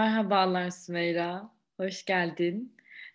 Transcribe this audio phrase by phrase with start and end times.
[0.00, 2.72] Merhabalar Sümeyra, hoş geldin.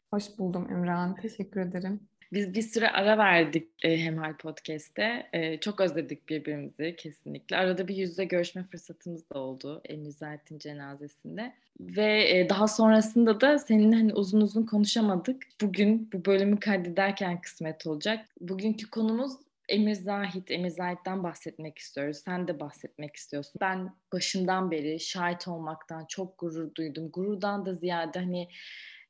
[0.10, 2.00] Hoş buldum Emrah, teşekkür ederim.
[2.34, 5.30] Biz bir süre ara verdik e, Hemhal Podcast'te.
[5.34, 7.58] E, çok özledik birbirimizi kesinlikle.
[7.58, 11.54] Arada bir yüzde görüşme fırsatımız da oldu Emir Zahit'in cenazesinde.
[11.80, 15.44] Ve e, daha sonrasında da seninle hani uzun uzun konuşamadık.
[15.62, 18.26] Bugün bu bölümü kaydederken kısmet olacak.
[18.42, 19.32] Bugünkü konumuz
[19.70, 22.18] Emir Zahit, Emir Zahit'ten bahsetmek istiyoruz.
[22.26, 23.54] Sen de bahsetmek istiyorsun.
[23.62, 27.12] Ben başından beri şahit olmaktan çok gurur duydum.
[27.12, 28.50] Gururdan da ziyade hani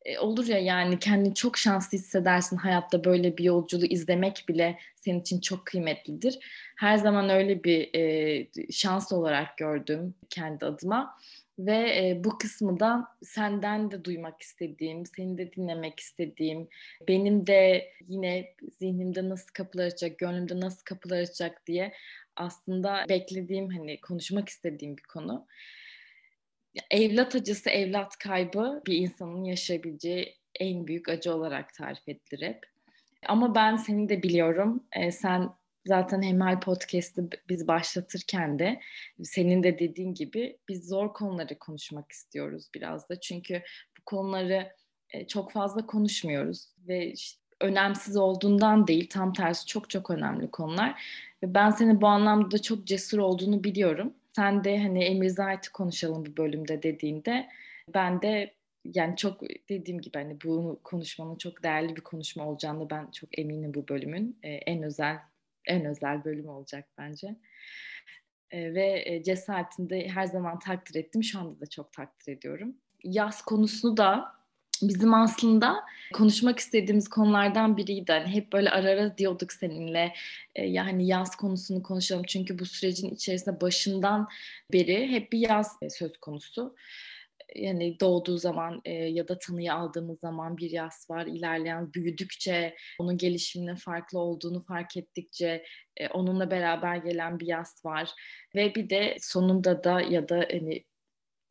[0.05, 5.19] e, olur ya yani kendini çok şanslı hissedersin hayatta böyle bir yolculuğu izlemek bile senin
[5.19, 6.39] için çok kıymetlidir.
[6.77, 11.17] Her zaman öyle bir e, şans olarak gördüm kendi adıma
[11.59, 16.67] ve e, bu kısmı da senden de duymak istediğim, seni de dinlemek istediğim,
[17.07, 21.93] benim de yine zihnimde nasıl kapılar açacak, gönlümde nasıl kapılar açacak diye
[22.35, 25.47] aslında beklediğim hani konuşmak istediğim bir konu.
[26.91, 32.65] Evlat acısı, evlat kaybı bir insanın yaşayabileceği en büyük acı olarak tarif edilir hep.
[33.27, 34.83] Ama ben seni de biliyorum.
[34.91, 35.49] E, sen
[35.85, 38.79] zaten Hemel Podcast'ı biz başlatırken de
[39.23, 43.19] senin de dediğin gibi biz zor konuları konuşmak istiyoruz biraz da.
[43.19, 43.61] Çünkü
[43.99, 44.71] bu konuları
[45.09, 51.01] e, çok fazla konuşmuyoruz ve işte önemsiz olduğundan değil tam tersi çok çok önemli konular.
[51.43, 54.13] Ve ben seni bu anlamda da çok cesur olduğunu biliyorum.
[54.35, 57.49] Sen de hani Emir Zahit'i konuşalım bu bölümde dediğinde
[57.93, 58.53] ben de
[58.85, 63.73] yani çok dediğim gibi hani bu konuşmanın çok değerli bir konuşma olacağını ben çok eminim
[63.73, 64.39] bu bölümün.
[64.43, 65.17] Ee, en özel
[65.67, 67.35] en özel bölüm olacak bence.
[68.51, 71.23] E, ve e, cesaretini de her zaman takdir ettim.
[71.23, 72.75] Şu anda da çok takdir ediyorum.
[73.03, 74.35] Yaz konusunu da
[74.81, 75.83] bizim aslında
[76.13, 78.11] konuşmak istediğimiz konulardan biriydi.
[78.11, 80.13] Hani hep böyle ara ara diyorduk seninle
[80.55, 82.23] e, yani yaz konusunu konuşalım.
[82.27, 84.27] Çünkü bu sürecin içerisinde başından
[84.73, 86.75] beri hep bir yaz söz konusu
[87.55, 91.25] yani doğduğu zaman e, ya da tanıyı aldığımız zaman bir yas var.
[91.25, 95.65] İlerleyen büyüdükçe onun gelişiminin farklı olduğunu fark ettikçe
[95.97, 98.11] e, onunla beraber gelen bir yas var.
[98.55, 100.83] Ve bir de sonunda da ya da hani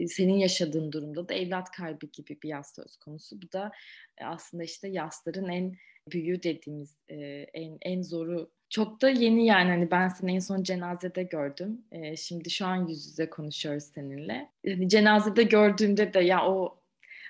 [0.06, 3.42] senin yaşadığın durumda da evlat kaybı gibi bir yas söz konusu.
[3.42, 3.70] Bu da
[4.18, 5.76] e, aslında işte yasların en
[6.12, 7.16] büyüğü dediğimiz e,
[7.54, 11.84] en en zoru çok da yeni yani hani ben seni en son cenazede gördüm.
[11.92, 14.50] Ee, şimdi şu an yüz yüze konuşuyoruz seninle.
[14.64, 16.80] Yani cenazede gördüğümde de ya o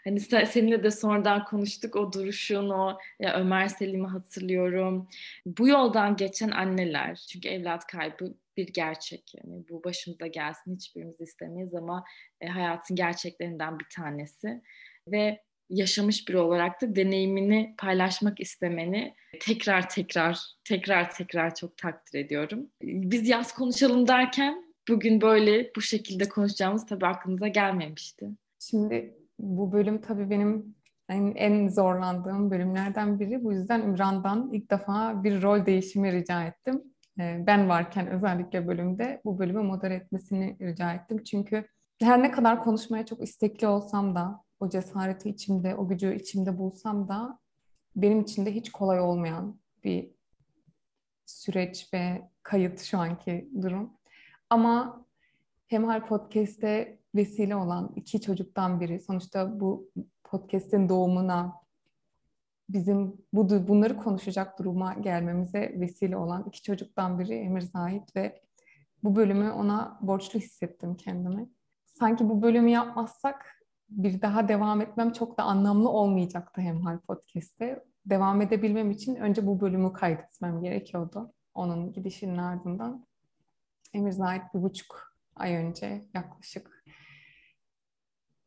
[0.05, 5.09] hani seninle de sonradan konuştuk o duruşun o ya Ömer Selim'i hatırlıyorum.
[5.47, 11.75] Bu yoldan geçen anneler çünkü evlat kaybı bir gerçek yani bu başımıza gelsin hiçbirimiz istemeyiz
[11.75, 12.05] ama
[12.41, 14.63] e, hayatın gerçeklerinden bir tanesi
[15.09, 22.71] ve yaşamış biri olarak da deneyimini paylaşmak istemeni tekrar tekrar tekrar tekrar çok takdir ediyorum.
[22.83, 28.27] Biz yaz konuşalım derken bugün böyle bu şekilde konuşacağımız tabii aklımıza gelmemişti.
[28.59, 30.75] Şimdi bu bölüm tabii benim
[31.09, 33.45] en, en zorlandığım bölümlerden biri.
[33.45, 36.83] Bu yüzden İmran'dan ilk defa bir rol değişimi rica ettim.
[37.21, 41.23] Ee, ben varken özellikle bölümde bu bölümü modere etmesini rica ettim.
[41.25, 41.67] Çünkü
[42.01, 47.09] her ne kadar konuşmaya çok istekli olsam da o cesareti içimde, o gücü içimde bulsam
[47.09, 47.39] da
[47.97, 50.11] benim için de hiç kolay olmayan bir
[51.27, 53.93] süreç ve kayıt şu anki durum.
[54.51, 55.05] Ama
[55.67, 59.01] Hemhal Podcast'te vesile olan iki çocuktan biri.
[59.01, 59.91] Sonuçta bu
[60.25, 61.53] podcast'in doğumuna
[62.69, 68.43] bizim bu bunları konuşacak duruma gelmemize vesile olan iki çocuktan biri Emir Zahit ve
[69.03, 71.49] bu bölümü ona borçlu hissettim kendimi.
[71.87, 73.54] Sanki bu bölümü yapmazsak
[73.89, 77.85] bir daha devam etmem çok da anlamlı olmayacaktı Hemhal Podcast'te.
[78.07, 81.33] Devam edebilmem için önce bu bölümü kaydetmem gerekiyordu.
[81.55, 83.07] Onun gidişinin ardından.
[83.95, 86.85] Emir Zahit bir buçuk ay önce yaklaşık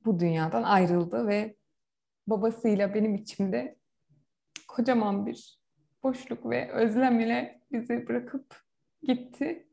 [0.06, 1.56] bu dünyadan ayrıldı ve
[2.28, 3.78] babasıyla benim içimde
[4.68, 5.60] kocaman bir
[6.04, 8.64] boşluk ve özlem ile bizi bırakıp
[9.02, 9.68] gitti.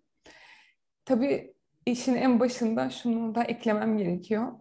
[1.04, 1.54] Tabii
[1.86, 4.52] işin en başında şunu da eklemem gerekiyor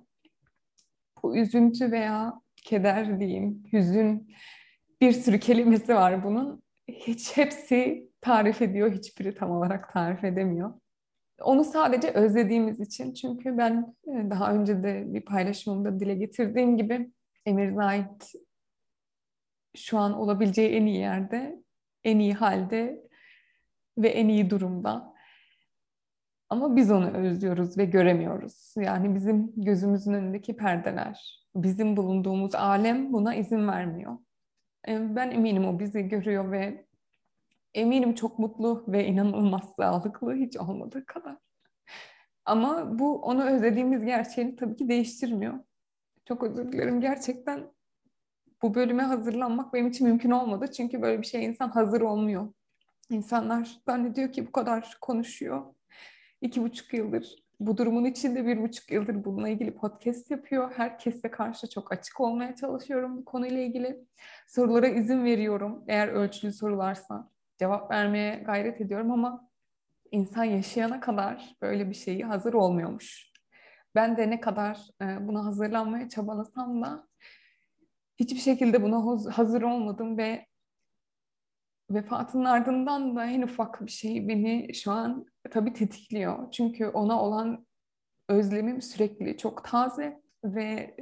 [1.24, 4.36] bu üzüntü veya keder diyeyim, hüzün
[5.02, 6.64] bir sürü kelimesi var bunun.
[6.88, 10.74] Hiç hepsi tarif ediyor, hiçbiri tam olarak tarif edemiyor.
[11.42, 17.12] Onu sadece özlediğimiz için çünkü ben e, daha önce de bir paylaşımımda dile getirdiğim gibi
[17.46, 18.34] Emir Zahit
[19.76, 21.64] şu an olabileceği en iyi yerde,
[22.04, 23.04] en iyi halde
[23.98, 25.13] ve en iyi durumda.
[26.54, 28.74] Ama biz onu özlüyoruz ve göremiyoruz.
[28.78, 34.18] Yani bizim gözümüzün önündeki perdeler, bizim bulunduğumuz alem buna izin vermiyor.
[34.88, 36.86] E, ben eminim o bizi görüyor ve
[37.74, 41.38] eminim çok mutlu ve inanılmaz sağlıklı hiç olmadığı kadar.
[42.46, 45.54] Ama bu onu özlediğimiz gerçeğini tabii ki değiştirmiyor.
[46.26, 47.02] Çok özür dilerim.
[47.02, 47.72] Gerçekten
[48.62, 50.72] bu bölüme hazırlanmak benim için mümkün olmadı.
[50.72, 52.54] Çünkü böyle bir şey insan hazır olmuyor.
[53.10, 55.64] İnsanlar zannediyor ki bu kadar konuşuyor.
[56.44, 60.72] İki buçuk yıldır bu durumun içinde bir buçuk yıldır bununla ilgili podcast yapıyor.
[60.76, 64.06] Herkese karşı çok açık olmaya çalışıyorum bu konuyla ilgili.
[64.48, 65.84] Sorulara izin veriyorum.
[65.88, 67.30] Eğer ölçülü sorularsa
[67.60, 69.50] cevap vermeye gayret ediyorum ama
[70.12, 73.32] insan yaşayana kadar böyle bir şeyi hazır olmuyormuş.
[73.96, 77.08] Ben de ne kadar e, buna hazırlanmaya çabalasam da
[78.20, 79.06] hiçbir şekilde buna
[79.38, 80.46] hazır olmadım ve
[81.90, 86.52] vefatının ardından da en ufak bir şey beni şu an tabii tetikliyor.
[86.52, 87.66] Çünkü ona olan
[88.30, 90.96] özlemim sürekli çok taze ve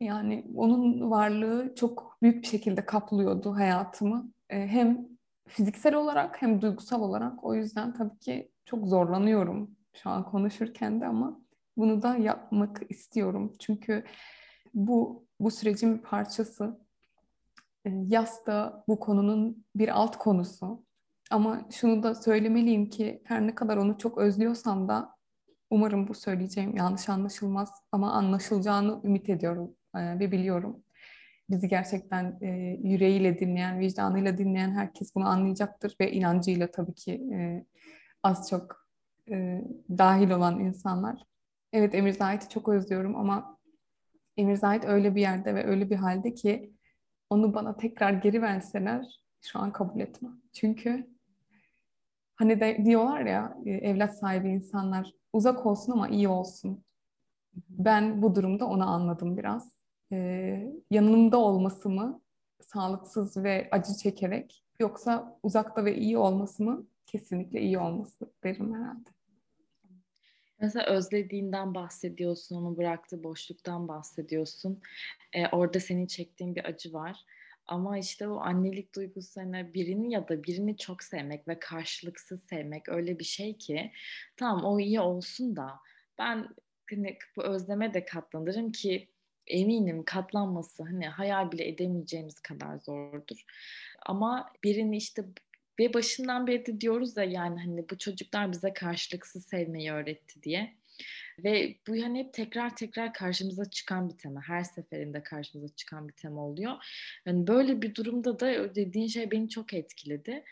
[0.00, 4.32] yani onun varlığı çok büyük bir şekilde kaplıyordu hayatımı.
[4.50, 5.08] E, hem
[5.48, 7.44] fiziksel olarak hem duygusal olarak.
[7.44, 11.40] O yüzden tabii ki çok zorlanıyorum şu an konuşurken de ama
[11.76, 13.52] bunu da yapmak istiyorum.
[13.58, 14.04] Çünkü
[14.74, 16.80] bu bu sürecin bir parçası.
[17.86, 20.84] E, yas da bu konunun bir alt konusu.
[21.30, 25.16] Ama şunu da söylemeliyim ki her ne kadar onu çok özlüyorsam da
[25.70, 30.84] umarım bu söyleyeceğim yanlış anlaşılmaz ama anlaşılacağını ümit ediyorum e, ve biliyorum.
[31.50, 32.46] Bizi gerçekten e,
[32.82, 37.64] yüreğiyle dinleyen, vicdanıyla dinleyen herkes bunu anlayacaktır ve inancıyla tabii ki e,
[38.22, 38.82] az çok
[39.98, 41.22] dahil olan insanlar.
[41.72, 43.58] Evet Emir Zahit'i çok özlüyorum ama
[44.36, 46.72] Emir Zahit öyle bir yerde ve öyle bir halde ki
[47.32, 50.40] onu bana tekrar geri verseler şu an kabul etmem.
[50.52, 51.10] Çünkü
[52.34, 56.84] hani de diyorlar ya e, evlat sahibi insanlar uzak olsun ama iyi olsun.
[57.68, 59.82] Ben bu durumda onu anladım biraz.
[60.12, 62.20] Ee, yanımda olması mı
[62.60, 69.10] sağlıksız ve acı çekerek yoksa uzakta ve iyi olması mı kesinlikle iyi olması derim herhalde.
[70.62, 74.80] Mesela özlediğinden bahsediyorsun, onu bıraktığı boşluktan bahsediyorsun.
[75.32, 77.24] Ee, orada senin çektiğin bir acı var.
[77.66, 82.88] Ama işte o annelik duygusu hani birini ya da birini çok sevmek ve karşılıksız sevmek
[82.88, 83.92] öyle bir şey ki
[84.36, 85.70] tamam o iyi olsun da
[86.18, 86.48] ben
[86.90, 89.08] hani bu özleme de katlanırım ki
[89.46, 93.44] eminim katlanması hani hayal bile edemeyeceğimiz kadar zordur.
[94.06, 95.24] Ama birini işte
[95.82, 100.74] ve başından beri de diyoruz ya yani hani bu çocuklar bize karşılıksız sevmeyi öğretti diye.
[101.44, 104.40] Ve bu yani hep tekrar tekrar karşımıza çıkan bir tema.
[104.40, 106.72] Her seferinde karşımıza çıkan bir tema oluyor.
[107.26, 110.44] Yani böyle bir durumda da dediğin şey beni çok etkiledi.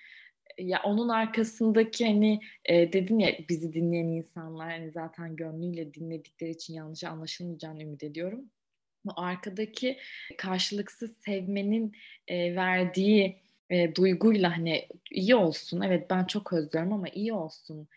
[0.59, 6.75] Ya onun arkasındaki hani e, dedin ya bizi dinleyen insanlar hani zaten gönlüyle dinledikleri için
[6.75, 8.51] yanlış anlaşılmayacağını ümit ediyorum.
[9.09, 9.99] O arkadaki
[10.39, 11.93] karşılıksız sevmenin
[12.29, 17.89] e, verdiği e, duyguyla hani iyi olsun evet ben çok özlüyorum ama iyi olsun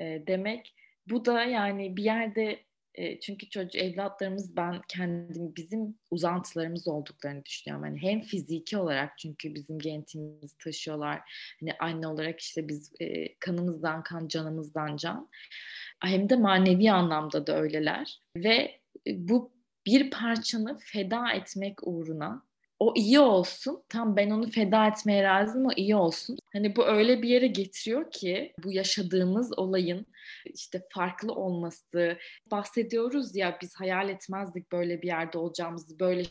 [0.00, 0.74] e, demek
[1.06, 2.58] bu da yani bir yerde
[2.94, 7.86] e, çünkü çocuk evlatlarımız ben kendim bizim uzantılarımız olduklarını düşünüyorum.
[7.86, 11.20] Yani hem fiziki olarak çünkü bizim genetimizi taşıyorlar.
[11.60, 15.28] Hani anne olarak işte biz e, kanımızdan kan, canımızdan can.
[16.00, 18.20] Hem de manevi anlamda da öyleler.
[18.36, 19.52] Ve bu
[19.86, 22.42] bir parçanı feda etmek uğruna
[22.84, 23.82] o iyi olsun.
[23.88, 26.38] Tam ben onu feda etmeye razıyım o iyi olsun.
[26.52, 30.06] Hani bu öyle bir yere getiriyor ki bu yaşadığımız olayın
[30.44, 32.18] işte farklı olması.
[32.50, 36.24] Bahsediyoruz ya biz hayal etmezdik böyle bir yerde olacağımızı, böyle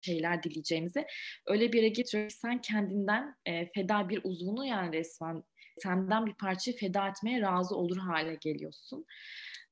[0.00, 1.06] şeyler dileyeceğimizi.
[1.46, 5.42] Öyle bir yere getiriyor ki sen kendinden e, feda bir uzvunu yani resmen
[5.78, 9.06] senden bir parçayı feda etmeye razı olur hale geliyorsun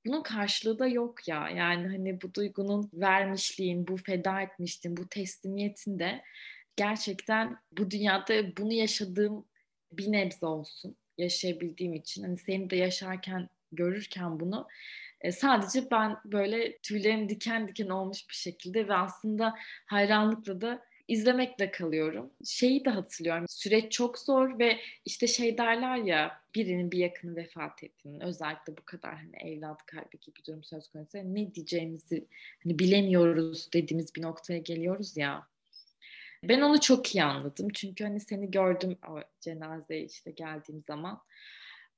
[0.06, 1.48] bunun karşılığı da yok ya.
[1.48, 6.22] Yani hani bu duygunun vermişliğin, bu feda etmişliğin, bu teslimiyetin de
[6.76, 9.44] gerçekten bu dünyada bunu yaşadığım
[9.92, 12.22] bir nebze olsun yaşayabildiğim için.
[12.22, 14.68] Hani seni de yaşarken görürken bunu
[15.20, 19.54] e, sadece ben böyle tüylerim diken diken olmuş bir şekilde ve aslında
[19.86, 22.30] hayranlıkla da izlemekle kalıyorum.
[22.44, 23.44] Şeyi de hatırlıyorum.
[23.48, 28.84] Süreç çok zor ve işte şey derler ya birinin bir yakını vefat ettiğinin özellikle bu
[28.84, 32.28] kadar hani evlat kaybı gibi durum söz konusu ne diyeceğimizi
[32.64, 35.46] hani bilemiyoruz dediğimiz bir noktaya geliyoruz ya.
[36.44, 37.68] Ben onu çok iyi anladım.
[37.74, 41.20] Çünkü hani seni gördüm o cenazeye işte geldiğim zaman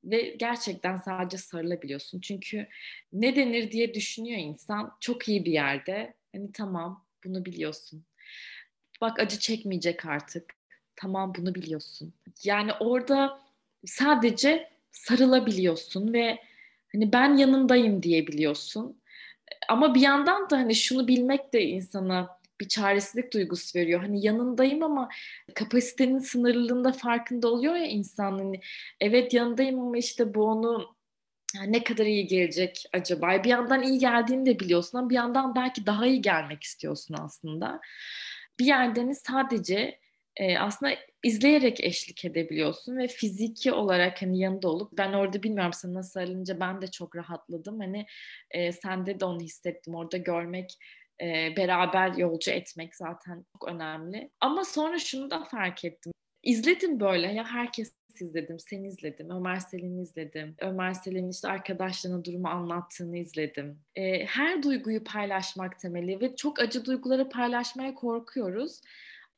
[0.05, 2.21] ve gerçekten sadece sarılabiliyorsun.
[2.21, 2.69] Çünkü
[3.13, 4.97] ne denir diye düşünüyor insan.
[5.01, 6.15] Çok iyi bir yerde.
[6.33, 8.05] Hani tamam bunu biliyorsun.
[9.01, 10.55] Bak acı çekmeyecek artık.
[10.97, 12.15] Tamam bunu biliyorsun.
[12.45, 13.41] Yani orada
[13.87, 16.39] sadece sarılabiliyorsun ve
[16.93, 19.01] hani ben yanındayım diyebiliyorsun.
[19.69, 24.01] Ama bir yandan da hani şunu bilmek de insana bir çaresizlik duygusu veriyor.
[24.01, 25.09] Hani yanındayım ama
[25.55, 28.33] kapasitenin sınırlılığında farkında oluyor ya insan.
[28.39, 28.61] Hani
[29.01, 30.97] evet yanındayım ama işte bu onu
[31.67, 33.45] ne kadar iyi gelecek acaba?
[33.45, 37.81] Bir yandan iyi geldiğini de biliyorsun ama bir yandan belki daha iyi gelmek istiyorsun aslında.
[38.59, 39.99] Bir yerden sadece
[40.37, 45.95] e, aslında izleyerek eşlik edebiliyorsun ve fiziki olarak hani yanında olup ben orada bilmiyorum sen
[45.95, 47.81] nasıl sarılınca ben de çok rahatladım.
[47.81, 48.07] Hani
[48.51, 50.79] e, sende de onu hissettim orada görmek
[51.21, 54.31] e, beraber yolcu etmek zaten çok önemli.
[54.41, 56.13] Ama sonra şunu da fark ettim.
[56.43, 60.55] İzledim böyle ya herkes izledim, seni izledim, Ömer Selin'i izledim.
[60.59, 63.79] Ömer Selin'in işte arkadaşlarına durumu anlattığını izledim.
[63.95, 68.81] E, her duyguyu paylaşmak temeli ve çok acı duyguları paylaşmaya korkuyoruz.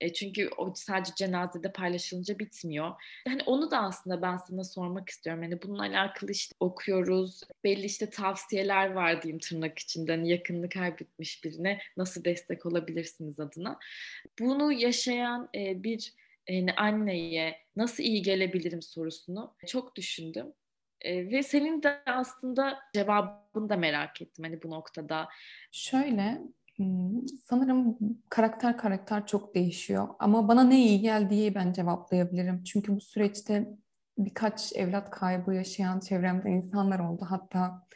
[0.00, 2.92] E, çünkü o sadece cenazede paylaşılınca bitmiyor.
[3.26, 5.42] Yani onu da aslında ben sana sormak istiyorum.
[5.42, 7.40] Yani bununla alakalı işte okuyoruz.
[7.64, 10.12] Belli işte tavsiyeler var diyeyim tırnak içinde.
[10.12, 13.78] Hani yakınını kaybetmiş birine nasıl destek olabilirsiniz adına.
[14.40, 16.12] Bunu yaşayan e, bir
[16.48, 20.52] yani anneye nasıl iyi gelebilirim sorusunu çok düşündüm.
[21.00, 25.28] E, ve senin de aslında cevabını da merak ettim hani bu noktada.
[25.72, 26.38] Şöyle
[26.78, 27.98] Hmm, sanırım
[28.30, 30.08] karakter karakter çok değişiyor.
[30.18, 32.64] Ama bana ne iyi geldiği ben cevaplayabilirim.
[32.64, 33.68] Çünkü bu süreçte
[34.18, 37.26] birkaç evlat kaybı yaşayan çevremde insanlar oldu.
[37.28, 37.86] Hatta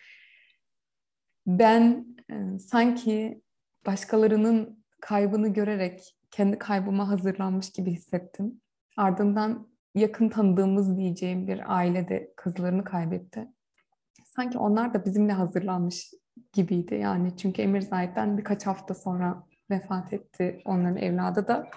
[1.47, 3.43] ben e, sanki
[3.87, 8.61] başkalarının kaybını görerek kendi kaybıma hazırlanmış gibi hissettim.
[8.97, 13.49] Ardından yakın tanıdığımız diyeceğim bir aile de kızlarını kaybetti.
[14.25, 16.11] Sanki onlar da bizimle hazırlanmış
[16.53, 17.37] gibiydi yani.
[17.37, 21.69] Çünkü Emir zaten birkaç hafta sonra vefat etti onların evladı da.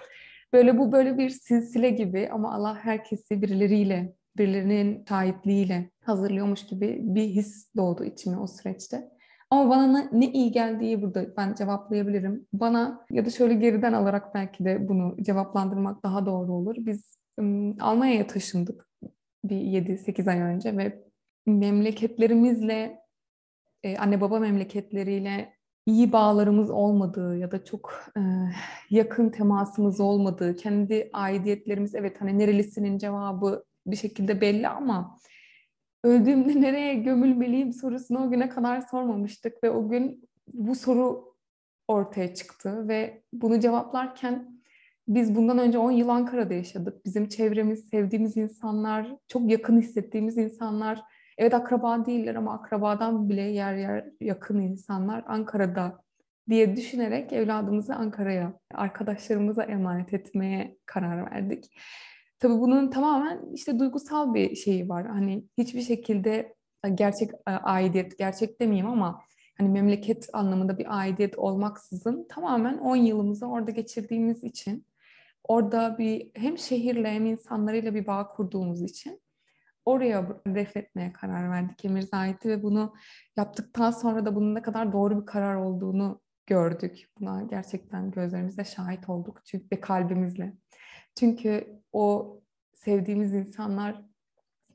[0.52, 7.24] Böyle bu böyle bir silsile gibi ama Allah herkesi birileriyle, birilerinin şahitliğiyle hazırlıyormuş gibi bir
[7.24, 9.15] his doğdu içime o süreçte.
[9.50, 12.46] Ama bana ne, ne iyi geldiği burada ben cevaplayabilirim.
[12.52, 16.76] Bana ya da şöyle geriden alarak belki de bunu cevaplandırmak daha doğru olur.
[16.78, 18.88] Biz ım, Almanya'ya taşındık
[19.44, 21.04] bir 7-8 ay önce ve
[21.46, 23.00] memleketlerimizle
[23.82, 28.20] e, anne baba memleketleriyle iyi bağlarımız olmadığı ya da çok e,
[28.90, 35.18] yakın temasımız olmadığı, kendi aidiyetlerimiz evet hani nerelisinin cevabı bir şekilde belli ama
[36.06, 41.34] öldüğümde nereye gömülmeliyim sorusunu o güne kadar sormamıştık ve o gün bu soru
[41.88, 44.60] ortaya çıktı ve bunu cevaplarken
[45.08, 47.04] biz bundan önce 10 yıl Ankara'da yaşadık.
[47.04, 51.02] Bizim çevremiz, sevdiğimiz insanlar, çok yakın hissettiğimiz insanlar
[51.38, 56.02] Evet akraba değiller ama akrabadan bile yer yer yakın insanlar Ankara'da
[56.48, 61.64] diye düşünerek evladımızı Ankara'ya, arkadaşlarımıza emanet etmeye karar verdik.
[62.38, 65.06] Tabii bunun tamamen işte duygusal bir şeyi var.
[65.06, 69.22] Hani hiçbir şekilde e, gerçek e, aidiyet, gerçek demeyeyim ama
[69.58, 74.86] hani memleket anlamında bir aidiyet olmaksızın tamamen 10 yılımızı orada geçirdiğimiz için
[75.44, 79.20] orada bir hem şehirle hem insanlarıyla bir bağ kurduğumuz için
[79.84, 82.94] oraya refletmeye karar verdik Emir Zahit'i ve bunu
[83.36, 87.08] yaptıktan sonra da bunun ne kadar doğru bir karar olduğunu gördük.
[87.20, 90.52] Buna gerçekten gözlerimizle şahit olduk çünkü ve kalbimizle.
[91.18, 92.36] Çünkü o
[92.74, 94.02] sevdiğimiz insanlar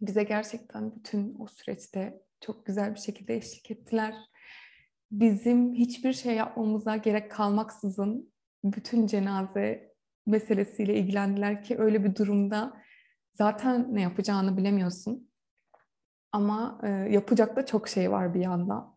[0.01, 4.15] bize gerçekten bütün o süreçte çok güzel bir şekilde eşlik ettiler.
[5.11, 8.33] Bizim hiçbir şey yapmamıza gerek kalmaksızın
[8.63, 9.93] bütün cenaze
[10.25, 12.81] meselesiyle ilgilendiler ki öyle bir durumda
[13.33, 15.31] zaten ne yapacağını bilemiyorsun.
[16.31, 18.95] Ama e, yapacak da çok şey var bir yandan.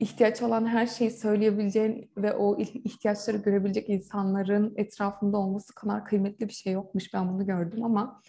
[0.00, 6.52] İhtiyaç olan her şeyi söyleyebileceğin ve o ihtiyaçları görebilecek insanların etrafında olması kadar kıymetli bir
[6.52, 7.14] şey yokmuş.
[7.14, 8.22] Ben bunu gördüm ama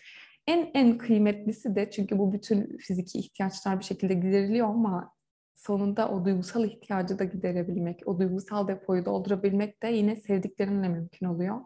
[0.47, 5.11] en en kıymetlisi de çünkü bu bütün fiziki ihtiyaçlar bir şekilde gideriliyor ama
[5.55, 11.61] sonunda o duygusal ihtiyacı da giderebilmek, o duygusal depoyu doldurabilmek de yine sevdiklerinle mümkün oluyor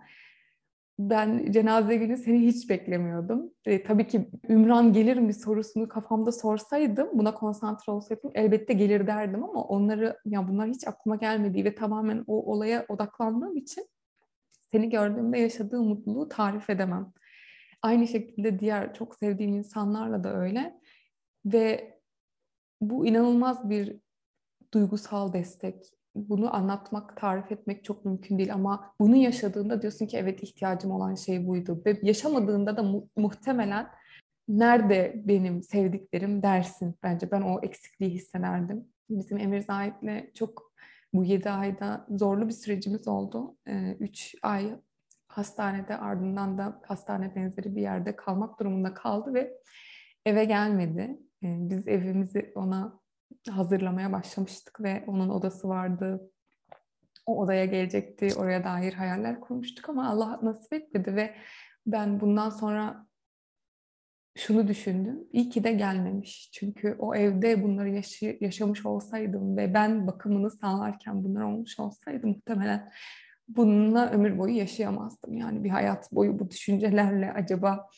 [1.09, 3.53] ben cenaze günü seni hiç beklemiyordum.
[3.65, 9.43] E, tabii ki Ümran gelir mi sorusunu kafamda sorsaydım, buna konsantre olsaydım elbette gelir derdim
[9.43, 13.87] ama onları ya bunlar hiç aklıma gelmedi ve tamamen o olaya odaklandığım için
[14.71, 17.13] seni gördüğümde yaşadığım mutluluğu tarif edemem.
[17.81, 20.79] Aynı şekilde diğer çok sevdiğim insanlarla da öyle
[21.45, 21.99] ve
[22.81, 23.99] bu inanılmaz bir
[24.73, 30.43] duygusal destek, bunu anlatmak, tarif etmek çok mümkün değil ama bunu yaşadığında diyorsun ki evet
[30.43, 31.81] ihtiyacım olan şey buydu.
[31.85, 33.87] Ve yaşamadığında da mu- muhtemelen
[34.47, 37.31] nerede benim sevdiklerim dersin bence.
[37.31, 38.85] Ben o eksikliği hissederdim.
[39.09, 40.71] Bizim Emir Zahit'le çok
[41.13, 43.57] bu yedi ayda zorlu bir sürecimiz oldu.
[43.67, 44.79] Ee, üç ay
[45.27, 49.57] hastanede ardından da hastane benzeri bir yerde kalmak durumunda kaldı ve
[50.25, 51.19] eve gelmedi.
[51.43, 52.99] Ee, biz evimizi ona
[53.49, 56.31] hazırlamaya başlamıştık ve onun odası vardı.
[57.25, 61.35] O odaya gelecekti, oraya dair hayaller kurmuştuk ama Allah nasip etmedi ve
[61.85, 63.07] ben bundan sonra
[64.35, 65.19] şunu düşündüm.
[65.31, 66.49] İyi ki de gelmemiş.
[66.53, 72.91] Çünkü o evde bunları yaşı, yaşamış olsaydım ve ben bakımını sağlarken bunlar olmuş olsaydı muhtemelen
[73.47, 75.33] bununla ömür boyu yaşayamazdım.
[75.33, 77.89] Yani bir hayat boyu bu düşüncelerle acaba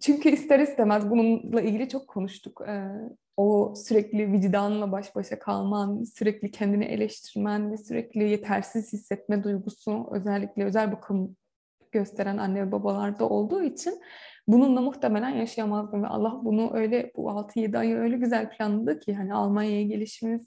[0.00, 2.62] çünkü ister istemez bununla ilgili çok konuştuk.
[2.68, 2.88] Ee,
[3.36, 10.64] o sürekli vicdanla baş başa kalman, sürekli kendini eleştirmen ve sürekli yetersiz hissetme duygusu özellikle
[10.64, 11.36] özel bakım
[11.92, 14.00] gösteren anne ve babalarda olduğu için
[14.48, 19.34] bununla muhtemelen yaşayamazdım ve Allah bunu öyle bu 6-7 ayı öyle güzel planladı ki hani
[19.34, 20.46] Almanya'ya gelişimiz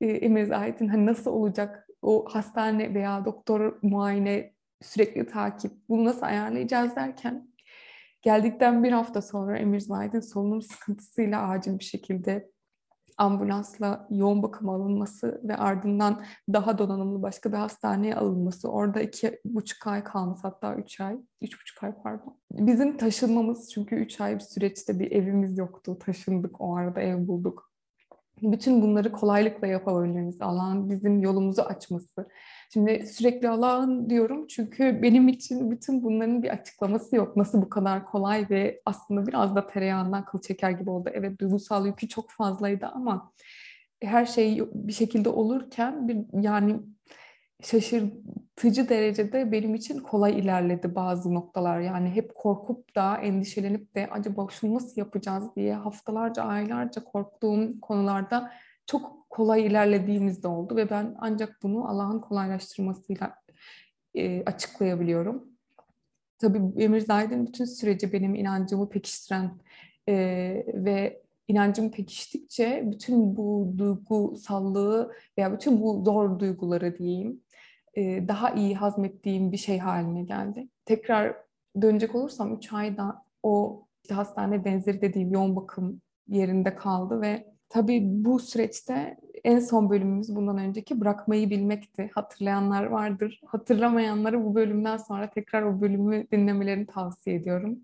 [0.00, 4.52] e, Emir Zahit'in hani nasıl olacak o hastane veya doktor muayene
[4.82, 7.49] sürekli takip bunu nasıl ayarlayacağız derken
[8.22, 12.50] geldikten bir hafta sonra Emir Zahit'in solunum sıkıntısıyla acil bir şekilde
[13.20, 16.22] ambulansla yoğun bakım alınması ve ardından
[16.52, 18.68] daha donanımlı başka bir hastaneye alınması.
[18.70, 22.38] Orada iki buçuk ay kalması hatta üç ay, üç buçuk ay pardon.
[22.52, 25.98] Bizim taşınmamız çünkü üç ay bir süreçte bir evimiz yoktu.
[25.98, 27.70] Taşındık o arada ev bulduk.
[28.42, 32.28] Bütün bunları kolaylıkla yapabilmemiz, Allah'ın bizim yolumuzu açması.
[32.72, 37.36] Şimdi sürekli Allah'ın diyorum çünkü benim için bütün bunların bir açıklaması yok.
[37.36, 41.10] Nasıl bu kadar kolay ve aslında biraz da tereyağından kıl çeker gibi oldu.
[41.12, 43.32] Evet duygusal yükü çok fazlaydı ama
[44.02, 46.80] her şey bir şekilde olurken bir yani
[47.62, 51.80] şaşırtıcı derecede benim için kolay ilerledi bazı noktalar.
[51.80, 58.52] Yani hep korkup da endişelenip de acaba şunu nasıl yapacağız diye haftalarca aylarca korktuğum konularda
[58.86, 63.34] çok kolay ilerlediğimiz de oldu ve ben ancak bunu Allah'ın kolaylaştırmasıyla
[64.14, 65.44] e, açıklayabiliyorum.
[66.38, 69.58] Tabii Emir Zahid'in bütün süreci benim inancımı pekiştiren
[70.08, 70.14] e,
[70.74, 77.40] ve inancım pekiştikçe bütün bu duygusallığı veya bütün bu zor duyguları diyeyim
[77.94, 80.68] e, daha iyi hazmettiğim bir şey haline geldi.
[80.84, 81.36] Tekrar
[81.82, 88.02] dönecek olursam 3 ayda o işte hastane benzeri dediğim yoğun bakım yerinde kaldı ve tabii
[88.04, 92.10] bu süreçte en son bölümümüz bundan önceki bırakmayı bilmekti.
[92.14, 93.40] Hatırlayanlar vardır.
[93.46, 97.78] Hatırlamayanlara bu bölümden sonra tekrar o bölümü dinlemelerini tavsiye ediyorum.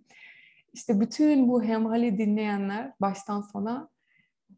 [0.72, 3.88] İşte bütün bu hemhali dinleyenler baştan sona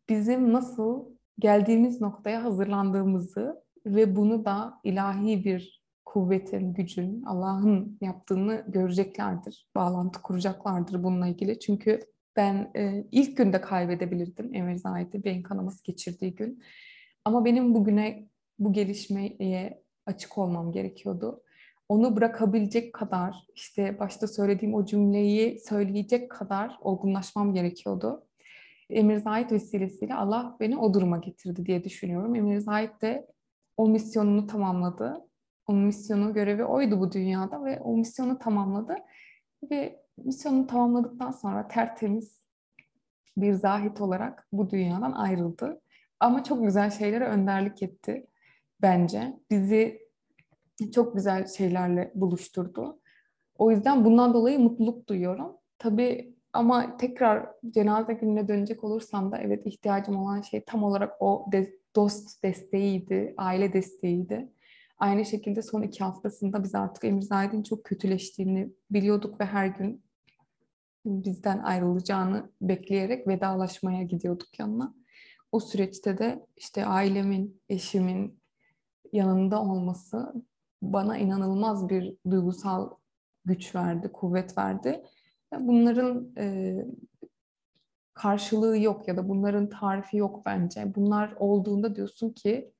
[0.08, 1.04] bizim nasıl
[1.38, 9.68] geldiğimiz noktaya hazırlandığımızı ve bunu da ilahi bir kuvvetin, gücün, Allah'ın yaptığını göreceklerdir.
[9.74, 11.58] Bağlantı kuracaklardır bununla ilgili.
[11.58, 12.00] Çünkü
[12.36, 16.62] ben e, ilk günde kaybedebilirdim Emir Zahid'i beyin kanaması geçirdiği gün.
[17.24, 21.42] Ama benim bugüne bu gelişmeye açık olmam gerekiyordu.
[21.88, 28.24] Onu bırakabilecek kadar, işte başta söylediğim o cümleyi söyleyecek kadar olgunlaşmam gerekiyordu.
[28.90, 32.34] Emir Zahid vesilesiyle Allah beni o duruma getirdi diye düşünüyorum.
[32.34, 33.26] Emir Zahid de
[33.76, 35.28] o misyonunu tamamladı.
[35.66, 38.96] Onun misyonu, görevi oydu bu dünyada ve o misyonu tamamladı.
[39.70, 42.38] Ve misyonunu tamamladıktan sonra tertemiz
[43.36, 45.80] bir zahit olarak bu dünyadan ayrıldı.
[46.20, 48.26] Ama çok güzel şeylere önderlik etti
[48.82, 49.36] bence.
[49.50, 50.08] Bizi
[50.94, 53.00] çok güzel şeylerle buluşturdu.
[53.58, 55.56] O yüzden bundan dolayı mutluluk duyuyorum.
[55.78, 61.46] Tabii ama tekrar cenaze gününe dönecek olursam da evet ihtiyacım olan şey tam olarak o
[61.52, 64.48] de, dost desteğiydi, aile desteğiydi.
[64.98, 70.02] Aynı şekilde son iki haftasında biz artık Emir Zahid'in çok kötüleştiğini biliyorduk ve her gün
[71.04, 74.94] bizden ayrılacağını bekleyerek vedalaşmaya gidiyorduk yanına.
[75.52, 78.40] O süreçte de işte ailemin, eşimin
[79.12, 80.34] yanında olması
[80.82, 82.90] bana inanılmaz bir duygusal
[83.44, 85.02] güç verdi, kuvvet verdi.
[85.58, 86.76] Bunların e,
[88.14, 90.94] karşılığı yok ya da bunların tarifi yok bence.
[90.94, 92.72] Bunlar olduğunda diyorsun ki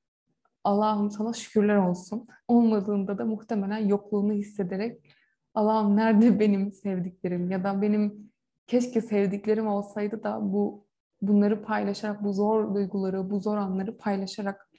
[0.63, 2.27] Allah'ım sana şükürler olsun.
[2.47, 5.15] Olmadığında da muhtemelen yokluğunu hissederek
[5.53, 8.31] Allah'ım nerede benim sevdiklerim ya da benim
[8.67, 10.89] keşke sevdiklerim olsaydı da bu
[11.21, 14.69] bunları paylaşarak bu zor duyguları, bu zor anları paylaşarak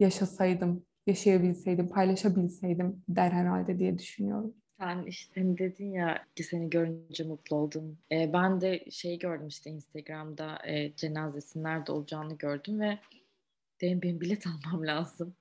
[0.00, 4.54] yaşasaydım, yaşayabilseydim, paylaşabilseydim der herhalde diye düşünüyorum.
[4.78, 7.98] Sen işte hani dedin ya ki seni görünce mutlu oldum.
[8.12, 12.98] Ee, ben de şey gördüm işte Instagram'da e, cenazesinin nerede olacağını gördüm ve
[13.80, 15.36] dedim benim bilet almam lazım.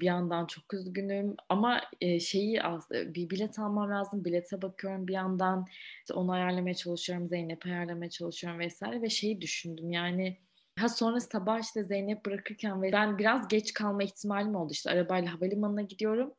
[0.00, 4.24] Bir yandan çok üzgünüm ama e, şeyi az bir bilet almam lazım.
[4.24, 5.66] Bilete bakıyorum bir yandan
[6.00, 7.28] işte onu ayarlamaya çalışıyorum.
[7.28, 10.38] Zeynep ayarlamaya çalışıyorum vesaire ve şeyi düşündüm yani
[10.78, 14.72] Ha sonra sabah işte Zeynep bırakırken ve ben biraz geç kalma ihtimalim oldu.
[14.72, 16.34] işte arabayla havalimanına gidiyorum.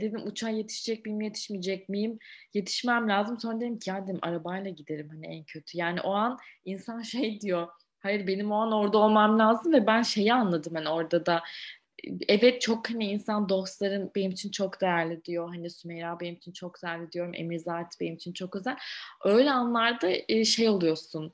[0.00, 2.18] Dedim uçağa yetişecek miyim, yetişmeyecek miyim?
[2.54, 3.40] Yetişmem lazım.
[3.40, 5.78] Sonra dedim ki ya dedim arabayla giderim hani en kötü.
[5.78, 7.68] Yani o an insan şey diyor.
[7.98, 11.42] Hayır benim o an orada olmam lazım ve ben şeyi anladım hani orada da
[12.28, 15.48] evet çok hani insan dostlarım benim için çok değerli diyor.
[15.48, 17.32] Hani Sümeyra benim için çok değerli diyorum.
[17.34, 18.76] Emir Zat benim için çok özel.
[19.24, 21.32] Öyle anlarda e, şey oluyorsun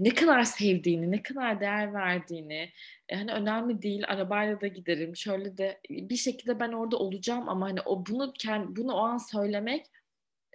[0.00, 2.72] ne kadar sevdiğini, ne kadar değer verdiğini,
[3.08, 5.16] e, hani önemli değil arabayla da giderim.
[5.16, 9.18] Şöyle de bir şekilde ben orada olacağım ama hani o bunu kendi bunu o an
[9.18, 9.86] söylemek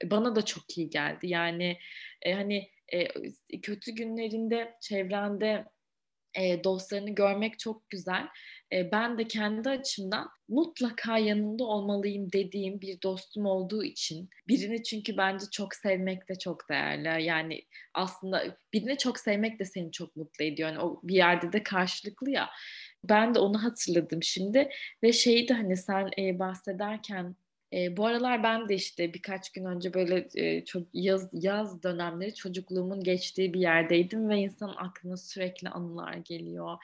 [0.04, 1.28] e, bana da çok iyi geldi.
[1.28, 1.78] Yani
[2.22, 5.66] e, hani e, kötü günlerinde çevrende
[6.38, 8.28] e, dostlarını görmek çok güzel.
[8.74, 15.18] E, ben de kendi açımdan mutlaka yanında olmalıyım dediğim bir dostum olduğu için birini çünkü
[15.18, 17.24] bence çok sevmek de çok değerli.
[17.24, 17.62] Yani
[17.94, 20.70] aslında birini çok sevmek de seni çok mutlu ediyor.
[20.70, 22.50] Yani o bir yerde de karşılıklı ya.
[23.04, 24.70] Ben de onu hatırladım şimdi
[25.04, 27.36] ve şeydi hani sen e, bahsederken
[27.74, 32.36] e, bu aralar ben de işte birkaç gün önce böyle e, çok yaz yaz dönemleri
[32.36, 36.78] çocukluğumun geçtiği bir yerdeydim ve insanın aklına sürekli anılar geliyor.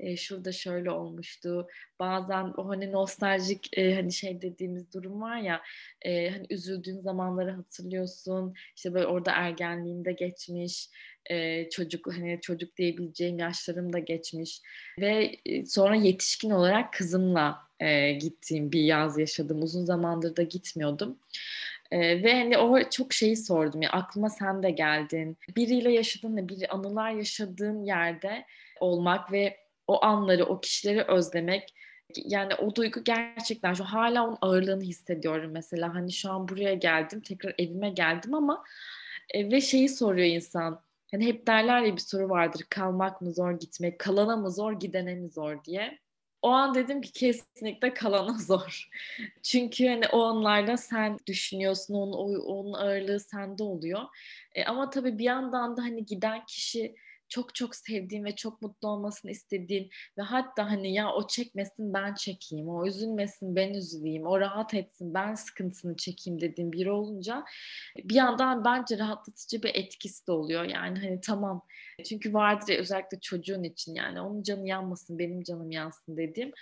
[0.00, 1.66] E, şurada şöyle olmuştu.
[2.00, 5.62] Bazen o hani nostaljik e, hani şey dediğimiz durum var ya
[6.02, 8.54] e, hani üzüldüğün zamanları hatırlıyorsun.
[8.76, 10.88] İşte böyle orada ergenliğimde geçmiş
[11.30, 14.62] e, çocuk hani çocuk diyebileceğim yaşlarım da geçmiş
[15.00, 15.36] ve
[15.66, 19.62] sonra yetişkin olarak kızımla e, gittiğim bir yaz yaşadım.
[19.62, 21.18] Uzun zamandır da gitmiyordum.
[21.90, 25.36] E, ve hani o çok şeyi sordum ya aklıma sen de geldin.
[25.56, 28.46] Biriyle yaşadığın, bir anılar yaşadığın yerde
[28.80, 31.74] olmak ve o anları, o kişileri özlemek
[32.16, 35.94] yani o duygu gerçekten şu hala onun ağırlığını hissediyorum mesela.
[35.94, 38.64] Hani şu an buraya geldim, tekrar evime geldim ama
[39.34, 40.80] e, ve şeyi soruyor insan.
[41.10, 42.66] Hani hep derler ya bir soru vardır.
[42.70, 45.98] Kalmak mı zor, gitmek, kalana mı zor, gidene mi zor diye
[46.42, 48.88] o an dedim ki kesinlikle kalana zor.
[49.42, 54.00] Çünkü hani o anlarda sen düşünüyorsun, onun, onun ağırlığı sende oluyor.
[54.54, 56.94] E, ama tabii bir yandan da hani giden kişi
[57.28, 62.14] çok çok sevdiğin ve çok mutlu olmasını istediğin ve hatta hani ya o çekmesin ben
[62.14, 67.44] çekeyim, o üzülmesin ben üzüleyim, o rahat etsin ben sıkıntısını çekeyim dediğin biri olunca
[67.96, 70.64] bir yandan bence rahatlatıcı bir etkisi de oluyor.
[70.64, 71.62] Yani hani tamam
[72.08, 76.52] çünkü vardır ya özellikle çocuğun için yani onun canı yanmasın benim canım yansın dediğim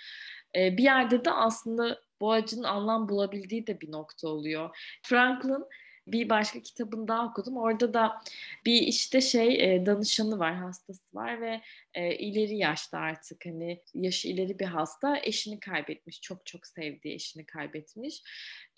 [0.55, 4.77] bir yerde de aslında bu acının anlam bulabildiği de bir nokta oluyor.
[5.03, 5.65] Franklin
[6.07, 7.57] bir başka kitabını daha okudum.
[7.57, 8.21] Orada da
[8.65, 11.61] bir işte şey e, danışanı var, hastası var ve
[11.93, 16.21] e, ileri yaşta artık hani yaşı ileri bir hasta eşini kaybetmiş.
[16.21, 18.23] Çok çok sevdiği eşini kaybetmiş.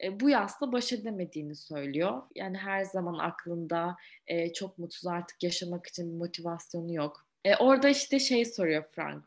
[0.03, 2.21] E, bu yasla baş edemediğini söylüyor.
[2.35, 3.97] Yani her zaman aklında
[4.55, 7.25] çok mutsuz artık yaşamak için bir motivasyonu yok.
[7.59, 9.23] Orada işte şey soruyor Frank.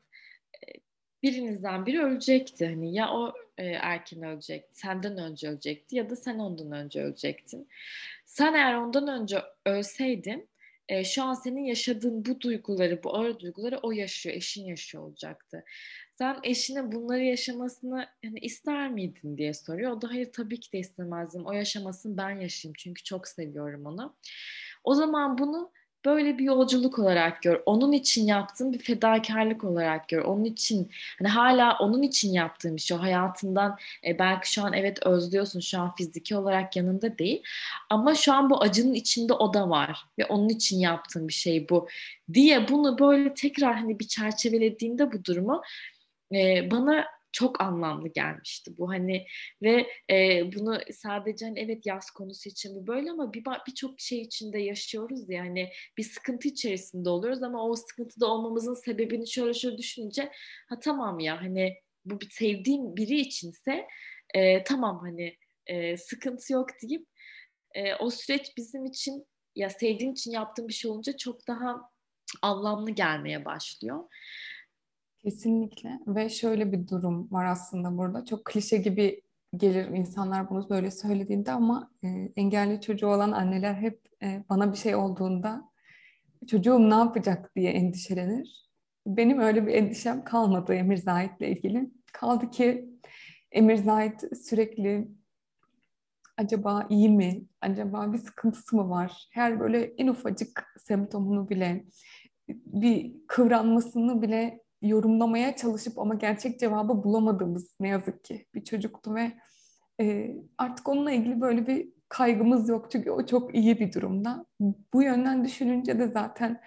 [1.23, 2.67] Birinizden biri ölecekti.
[2.67, 7.69] Hani ya o e, erken ölecek, senden önce ölecekti ya da sen ondan önce ölecektin.
[8.27, 10.49] Sen eğer ondan önce ölseydin
[10.89, 15.65] e, şu an senin yaşadığın bu duyguları, bu ağır duyguları o yaşıyor, eşin yaşıyor olacaktı.
[16.13, 19.93] Sen eşine bunları yaşamasını yani ister miydin diye soruyor.
[19.93, 21.47] O da hayır tabii ki de istemezdim.
[21.47, 24.17] O yaşamasın ben yaşayayım çünkü çok seviyorum onu.
[24.85, 25.73] O zaman bunu
[26.05, 27.63] böyle bir yolculuk olarak gör.
[27.67, 30.25] Onun için yaptığın bir fedakarlık olarak gör.
[30.25, 32.97] Onun için hani hala onun için yaptığın bir şey.
[32.97, 35.61] O hayatından e, belki şu an evet özlüyorsun.
[35.61, 37.43] Şu an fiziki olarak yanında değil.
[37.91, 40.05] Ama şu an bu acının içinde o da var.
[40.19, 41.89] Ve onun için yaptığın bir şey bu.
[42.33, 45.63] Diye bunu böyle tekrar hani bir çerçevelediğinde bu durumu
[46.35, 49.27] e, bana çok anlamlı gelmişti bu hani
[49.63, 54.23] ve e, bunu sadece hani evet yaz konusu için bu böyle ama bir birçok şey
[54.23, 60.33] içinde yaşıyoruz yani bir sıkıntı içerisinde oluyoruz ama o sıkıntıda olmamızın sebebini şöyle şöyle düşününce
[60.69, 63.87] ha tamam ya hani bu bir sevdiğim biri içinse
[64.35, 67.07] e, tamam hani e, sıkıntı yok deyip
[67.75, 71.81] e, o süreç bizim için ya sevdiğin için yaptığın bir şey olunca çok daha
[72.43, 74.05] anlamlı gelmeye başlıyor.
[75.25, 78.25] Kesinlikle ve şöyle bir durum var aslında burada.
[78.25, 79.23] Çok klişe gibi
[79.57, 84.77] gelir insanlar bunu böyle söylediğinde ama e, engelli çocuğu olan anneler hep e, bana bir
[84.77, 85.71] şey olduğunda
[86.47, 88.71] çocuğum ne yapacak diye endişelenir.
[89.07, 91.91] Benim öyle bir endişem kalmadı Emir Zahit'le ilgili.
[92.13, 92.91] Kaldı ki
[93.53, 95.09] Emir Zahit sürekli
[96.37, 97.45] acaba iyi mi?
[97.61, 99.29] Acaba bir sıkıntısı mı var?
[99.33, 101.85] Her böyle en ufacık semptomunu bile
[102.49, 109.33] bir kıvranmasını bile yorumlamaya çalışıp ama gerçek cevabı bulamadığımız ne yazık ki bir çocuktu ve
[110.01, 114.47] e, artık onunla ilgili böyle bir kaygımız yok çünkü o çok iyi bir durumda.
[114.93, 116.61] Bu yönden düşününce de zaten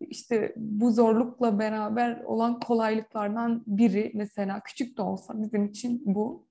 [0.00, 6.46] işte bu zorlukla beraber olan kolaylıklardan biri mesela küçük de olsa bizim için bu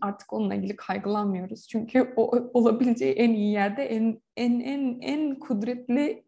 [0.00, 1.68] artık onunla ilgili kaygılanmıyoruz.
[1.68, 6.24] Çünkü o olabileceği en iyi yerde en en en en kudretli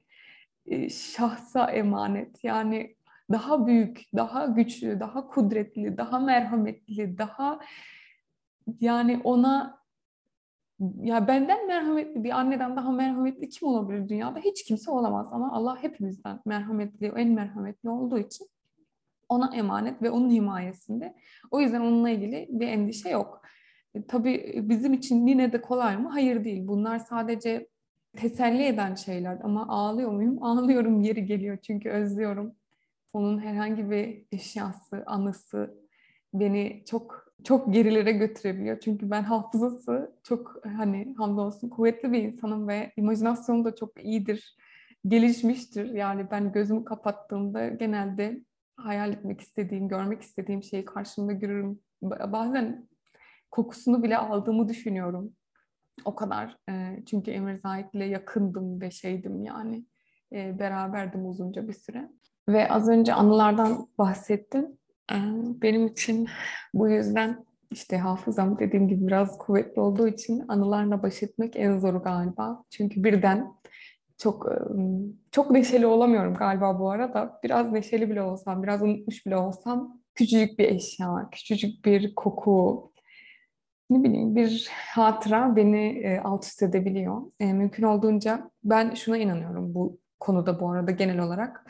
[0.66, 2.44] e, şahsa emanet.
[2.44, 2.96] Yani
[3.32, 7.58] daha büyük, daha güçlü, daha kudretli, daha merhametli, daha
[8.80, 9.82] yani ona
[11.00, 14.38] ya benden merhametli bir anneden daha merhametli kim olabilir dünyada?
[14.38, 18.46] Hiç kimse olamaz ama Allah hepimizden merhametli, en merhametli olduğu için
[19.28, 21.14] ona emanet ve onun himayesinde.
[21.50, 23.42] O yüzden onunla ilgili bir endişe yok.
[23.94, 26.08] E, tabii bizim için yine de kolay mı?
[26.08, 26.66] Hayır değil.
[26.66, 27.68] Bunlar sadece
[28.16, 30.38] teselli eden şeyler ama ağlıyor muyum?
[30.42, 32.54] Ağlıyorum yeri geliyor çünkü özlüyorum.
[33.12, 35.74] Onun herhangi bir eşyası, anısı
[36.34, 38.80] beni çok çok gerilere götürebiliyor.
[38.80, 44.56] Çünkü ben hafızası çok hani hamdolsun kuvvetli bir insanım ve imajinasyonum da çok iyidir,
[45.08, 45.94] gelişmiştir.
[45.94, 48.44] Yani ben gözümü kapattığımda genelde
[48.76, 51.80] hayal etmek istediğim, görmek istediğim şeyi karşımda görürüm.
[52.02, 52.88] Bazen
[53.50, 55.32] kokusunu bile aldığımı düşünüyorum.
[56.04, 56.58] O kadar.
[57.06, 59.86] Çünkü Emir Zahit ile yakındım ve şeydim yani.
[60.32, 62.08] Beraberdim uzunca bir süre.
[62.48, 64.66] Ve az önce anılardan bahsettim.
[65.12, 65.16] E,
[65.62, 66.28] benim için
[66.74, 72.02] bu yüzden işte hafızam dediğim gibi biraz kuvvetli olduğu için anılarla baş etmek en zoru
[72.02, 72.64] galiba.
[72.70, 73.52] Çünkü birden
[74.18, 74.46] çok
[75.30, 77.40] çok neşeli olamıyorum galiba bu arada.
[77.44, 82.92] Biraz neşeli bile olsam, biraz unutmuş bile olsam küçücük bir eşya, küçücük bir koku,
[83.90, 87.22] ne bileyim bir hatıra beni alt üst edebiliyor.
[87.40, 91.66] E, mümkün olduğunca ben şuna inanıyorum bu konuda bu arada genel olarak.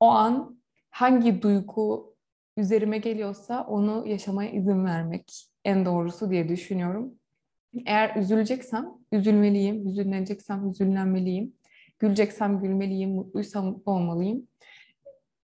[0.00, 2.14] O an hangi duygu
[2.56, 7.14] üzerime geliyorsa onu yaşamaya izin vermek en doğrusu diye düşünüyorum.
[7.86, 11.54] Eğer üzüleceksem üzülmeliyim, üzüleceksem üzüllenmeliyim.
[11.98, 14.48] Güleceksem gülmeliyim, mutluysam mutlu olmalıyım.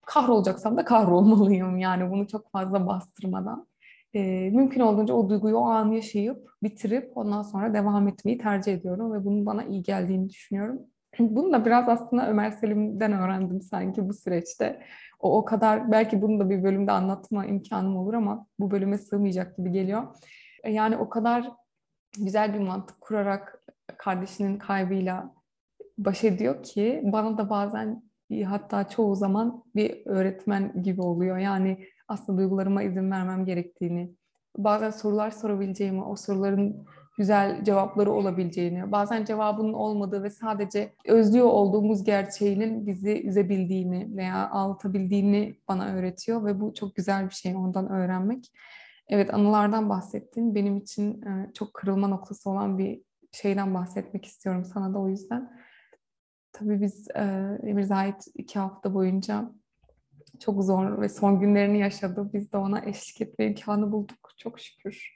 [0.06, 3.66] Kahrolacaksam da kahrolmalıyım yani bunu çok fazla bastırmadan.
[4.14, 9.12] Ee, mümkün olduğunca o duyguyu o an yaşayıp, bitirip ondan sonra devam etmeyi tercih ediyorum
[9.12, 10.80] ve bunun bana iyi geldiğini düşünüyorum.
[11.18, 14.82] Bunu da biraz aslında Ömer Selim'den öğrendim sanki bu süreçte.
[15.20, 19.56] O, o kadar belki bunu da bir bölümde anlatma imkanım olur ama bu bölüme sığmayacak
[19.56, 20.02] gibi geliyor.
[20.64, 21.50] E, yani o kadar
[22.18, 23.64] güzel bir mantık kurarak
[23.98, 25.34] kardeşinin kaybıyla
[25.98, 28.02] baş ediyor ki bana da bazen
[28.46, 31.38] hatta çoğu zaman bir öğretmen gibi oluyor.
[31.38, 34.14] Yani aslında duygularıma izin vermem gerektiğini,
[34.58, 42.04] bazen sorular sorabileceğimi, o soruların güzel cevapları olabileceğini, bazen cevabının olmadığı ve sadece özlüyor olduğumuz
[42.04, 48.52] gerçeğinin bizi üzebildiğini veya ağlatabildiğini bana öğretiyor ve bu çok güzel bir şey ondan öğrenmek.
[49.08, 50.54] Evet anılardan bahsettin.
[50.54, 51.24] Benim için
[51.54, 55.52] çok kırılma noktası olan bir şeyden bahsetmek istiyorum sana da o yüzden.
[56.52, 57.22] Tabii biz e,
[57.62, 59.52] Emir Zahit iki hafta boyunca
[60.40, 62.30] çok zor ve son günlerini yaşadı.
[62.32, 65.14] Biz de ona eşlik etme imkanı bulduk çok şükür.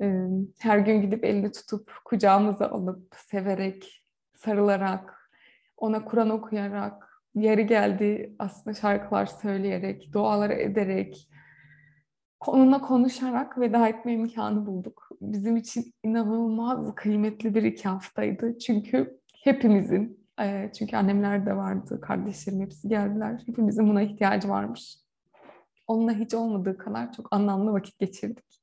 [0.00, 0.26] E,
[0.58, 5.30] her gün gidip elini tutup kucağımıza alıp severek, sarılarak,
[5.76, 11.28] ona Kur'an okuyarak, yeri geldi aslında şarkılar söyleyerek, duaları ederek,
[12.46, 15.08] onunla konuşarak veda etme imkanı bulduk.
[15.20, 18.58] Bizim için inanılmaz kıymetli bir iki haftaydı.
[18.58, 20.20] Çünkü hepimizin
[20.78, 23.42] çünkü annemler de vardı, kardeşlerim hepsi geldiler.
[23.46, 24.96] Hepimizin buna ihtiyacı varmış.
[25.86, 28.59] Onunla hiç olmadığı kadar çok anlamlı vakit geçirdik.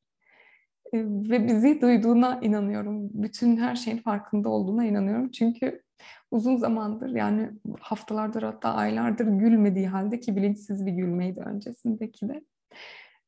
[0.94, 3.10] Ve bizi duyduğuna inanıyorum.
[3.14, 5.32] Bütün her şeyin farkında olduğuna inanıyorum.
[5.32, 5.84] Çünkü
[6.32, 12.46] uzun zamandır yani haftalardır hatta aylardır gülmediği halde ki bilinçsiz bir gülmeydi öncesindeki de.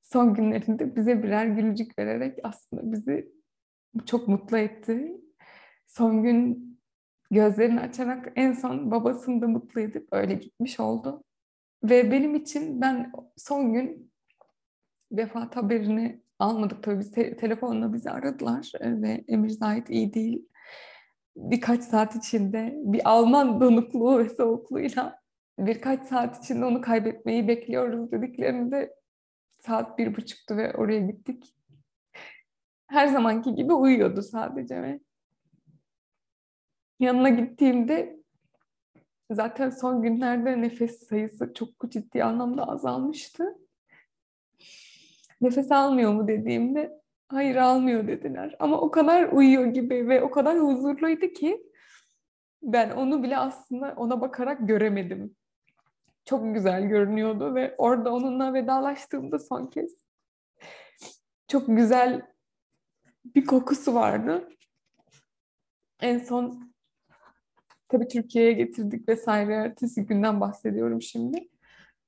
[0.02, 3.32] Son günlerinde bize birer gülücük vererek aslında bizi
[4.06, 5.22] çok mutlu etti.
[5.88, 6.70] Son gün
[7.32, 11.24] gözlerini açarak en son babasını da mutlu edip öyle gitmiş oldu.
[11.84, 14.12] Ve benim için ben son gün
[15.12, 20.46] vefat haberini almadık tabii biz te- telefonla bizi aradılar e, ve Emir Zahit iyi değil.
[21.36, 25.20] Birkaç saat içinde bir Alman donukluğu ve soğukluğuyla
[25.60, 28.96] birkaç saat içinde onu kaybetmeyi bekliyoruz dediklerinde
[29.60, 31.56] saat bir buçuktu ve oraya gittik.
[32.88, 35.00] Her zamanki gibi uyuyordu sadece ve
[37.00, 38.20] yanına gittiğimde
[39.32, 43.56] zaten son günlerde nefes sayısı çok ciddi anlamda azalmıştı.
[45.42, 48.56] Nefes almıyor mu dediğimde hayır almıyor dediler.
[48.60, 51.64] Ama o kadar uyuyor gibi ve o kadar huzurluydu ki
[52.62, 55.36] ben onu bile aslında ona bakarak göremedim.
[56.26, 59.92] Çok güzel görünüyordu ve orada onunla vedalaştığımda son kez
[61.48, 62.22] çok güzel
[63.26, 64.50] bir kokusu vardı.
[66.02, 66.70] En son
[67.90, 69.54] Tabii Türkiye'ye getirdik vesaire.
[69.54, 71.50] Ertesi günden bahsediyorum şimdi.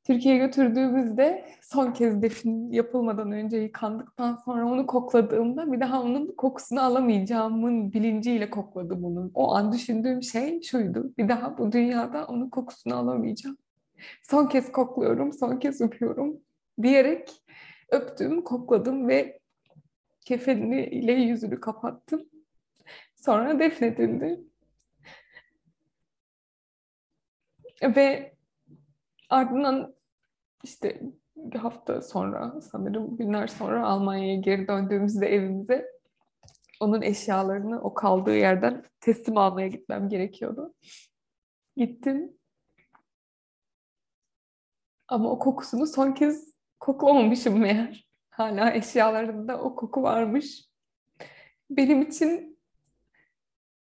[0.03, 6.81] Türkiye'ye götürdüğümüzde son kez defin yapılmadan önce yıkandıktan sonra onu kokladığımda bir daha onun kokusunu
[6.81, 9.31] alamayacağımın bilinciyle kokladım onu.
[9.33, 11.13] O an düşündüğüm şey şuydu.
[11.17, 13.57] Bir daha bu dünyada onun kokusunu alamayacağım.
[14.23, 16.37] Son kez kokluyorum, son kez öpüyorum
[16.81, 17.43] diyerek
[17.91, 19.39] öptüm, kokladım ve
[20.21, 22.25] kefenini ile yüzünü kapattım.
[23.15, 24.41] Sonra defnedildi.
[27.83, 28.30] Ve
[29.31, 29.95] ardından
[30.63, 31.01] işte
[31.35, 35.91] bir hafta sonra sanırım günler sonra Almanya'ya geri döndüğümüzde evimize
[36.79, 40.73] onun eşyalarını o kaldığı yerden teslim almaya gitmem gerekiyordu.
[41.77, 42.37] Gittim.
[45.07, 48.07] Ama o kokusunu son kez koklamamışım meğer.
[48.29, 50.65] Hala eşyalarında o koku varmış.
[51.69, 52.50] Benim için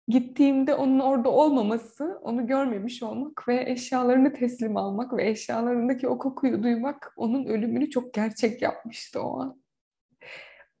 [0.08, 6.62] gittiğimde onun orada olmaması, onu görmemiş olmak ve eşyalarını teslim almak ve eşyalarındaki o kokuyu
[6.62, 9.60] duymak onun ölümünü çok gerçek yapmıştı o an.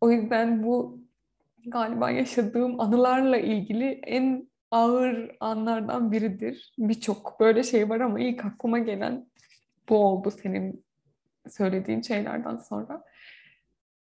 [0.00, 1.00] O yüzden bu
[1.66, 6.72] galiba yaşadığım anılarla ilgili en ağır anlardan biridir.
[6.78, 9.26] Birçok böyle şey var ama ilk aklıma gelen
[9.88, 10.84] bu oldu senin
[11.48, 13.04] söylediğin şeylerden sonra.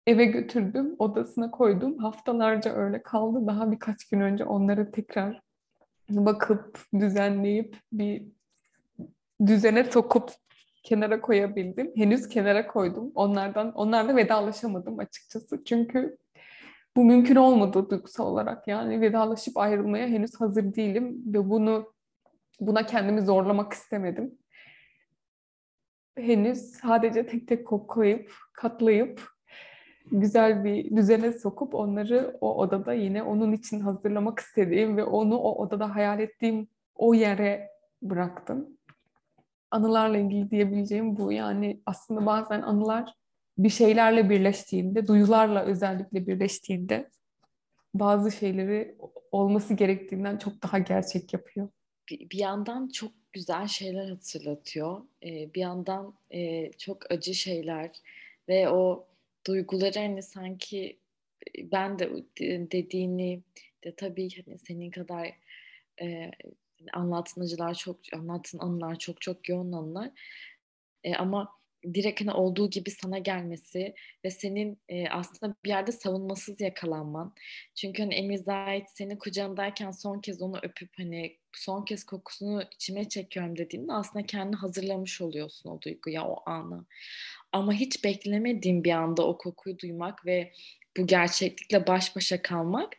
[0.08, 1.98] Eve götürdüm, odasına koydum.
[1.98, 3.48] Haftalarca öyle kaldı.
[3.48, 5.42] Daha birkaç gün önce onları tekrar
[6.10, 8.24] bakıp, düzenleyip bir
[9.46, 10.32] düzene sokup
[10.84, 11.92] kenara koyabildim.
[11.96, 13.12] Henüz kenara koydum.
[13.16, 15.64] Onlardan onlarla vedalaşamadım açıkçası.
[15.64, 16.18] Çünkü
[16.98, 18.68] bu mümkün olmadı duygusal olarak.
[18.68, 21.94] Yani vedalaşıp ayrılmaya henüz hazır değilim ve bunu
[22.60, 24.38] buna kendimi zorlamak istemedim.
[26.18, 29.37] Henüz sadece tek tek koklayıp, katlayıp
[30.12, 35.64] güzel bir düzene sokup onları o odada yine onun için hazırlamak istediğim ve onu o
[35.64, 37.70] odada hayal ettiğim o yere
[38.02, 38.78] bıraktım.
[39.72, 41.32] Anılarla ilgili diyebileceğim bu.
[41.32, 43.14] Yani aslında bazen anılar
[43.58, 47.10] bir şeylerle birleştiğinde, duyularla özellikle birleştiğinde
[47.94, 48.98] bazı şeyleri
[49.32, 51.70] olması gerektiğinden çok daha gerçek yapıyor.
[52.10, 55.02] Bir, bir yandan çok güzel şeyler hatırlatıyor.
[55.24, 57.92] Ee, bir yandan e, çok acı şeyler
[58.50, 59.08] ve o
[59.48, 61.00] duyguları hani sanki
[61.60, 62.10] ben de
[62.72, 63.44] dediğini
[63.84, 65.34] de tabii hani senin kadar
[66.02, 66.32] e,
[66.94, 70.12] anlattığın acılar çok anlattığın anılar çok çok yoğun anılar.
[71.04, 71.58] E, ama
[71.94, 77.34] direkt hani olduğu gibi sana gelmesi ve senin e, aslında bir yerde savunmasız yakalanman.
[77.76, 83.10] Çünkü hani Emir Zahit senin kucağındayken son kez onu öpüp hani son kez kokusunu içime
[83.10, 86.86] çekiyorum dediğinde aslında kendini hazırlamış oluyorsun o duyguya, o anı.
[87.52, 90.52] Ama hiç beklemediğim bir anda o kokuyu duymak ve
[90.98, 92.94] bu gerçeklikle baş başa kalmak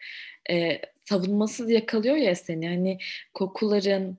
[0.50, 2.68] e, savunmasız yakalıyor ya seni.
[2.68, 2.98] Hani
[3.34, 4.18] kokuların,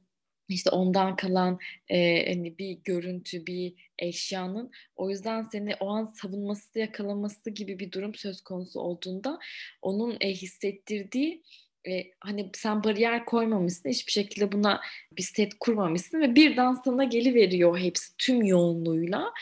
[0.50, 6.80] işte ondan kalan e, hani bir görüntü, bir eşyanın o yüzden seni o an savunması
[6.80, 9.40] yakalaması gibi bir durum söz konusu olduğunda
[9.82, 11.44] onun e, hissettirdiği
[11.88, 17.36] e, hani sen bariyer koymamışsın hiçbir şekilde buna bir set kurmamışsın ve birden sana geli
[17.36, 19.34] veriyor hepsi tüm yoğunluğuyla.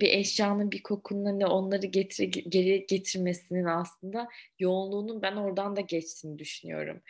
[0.00, 6.38] Bir eşyanın bir kokunun hani onları getire, geri getirmesinin aslında yoğunluğunun ben oradan da geçtiğini
[6.38, 7.02] düşünüyorum.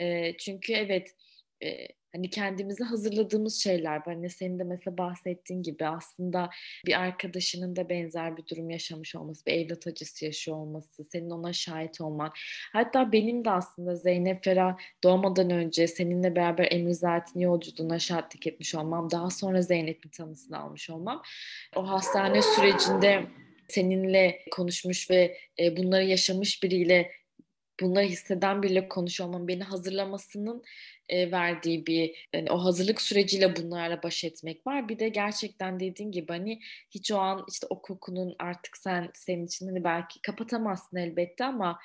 [0.00, 1.14] E, çünkü evet
[1.64, 4.00] e, hani kendimizi hazırladığımız şeyler.
[4.04, 6.50] Hani senin de mesela bahsettiğin gibi aslında
[6.86, 11.52] bir arkadaşının da benzer bir durum yaşamış olması, bir evlat acısı yaşıyor olması, senin ona
[11.52, 12.32] şahit olman.
[12.72, 18.74] Hatta benim de aslında Zeynep Ferah doğmadan önce seninle beraber Emir Zait'in yolculuğuna şahitlik etmiş
[18.74, 21.22] olmam, daha sonra Zeynep'in tanısını almış olmam.
[21.76, 23.26] O hastane sürecinde
[23.68, 25.36] seninle konuşmuş ve
[25.76, 27.10] bunları yaşamış biriyle
[27.80, 30.62] bunları hisseden biriyle konuşuyor beni hazırlamasının
[31.08, 34.88] e, verdiği bir yani o hazırlık süreciyle bunlarla baş etmek var.
[34.88, 39.46] Bir de gerçekten dediğin gibi hani hiç o an işte o kokunun artık sen senin
[39.46, 41.78] için hani belki kapatamazsın elbette ama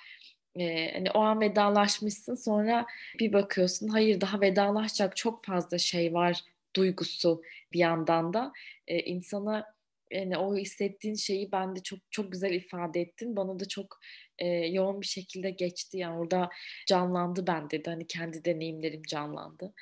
[0.59, 2.85] e, hani o an vedalaşmışsın sonra
[3.19, 6.41] bir bakıyorsun hayır daha vedalaşacak çok fazla şey var
[6.75, 7.41] duygusu
[7.73, 8.51] bir yandan da
[8.87, 9.75] e, insana
[10.11, 13.35] yani o hissettiğin şeyi ben de çok çok güzel ifade ettin.
[13.35, 13.99] Bana da çok
[14.39, 15.97] e, yoğun bir şekilde geçti.
[15.97, 16.49] Yani orada
[16.87, 17.89] canlandı bende de.
[17.89, 19.73] Hani kendi deneyimlerim canlandı.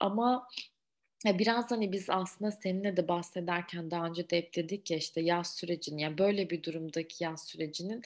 [0.00, 0.48] Ama
[1.24, 5.56] biraz hani biz aslında seninle de bahsederken daha önce de hep dedik ya işte yaz
[5.56, 8.02] sürecinin yani böyle bir durumdaki yaz sürecinin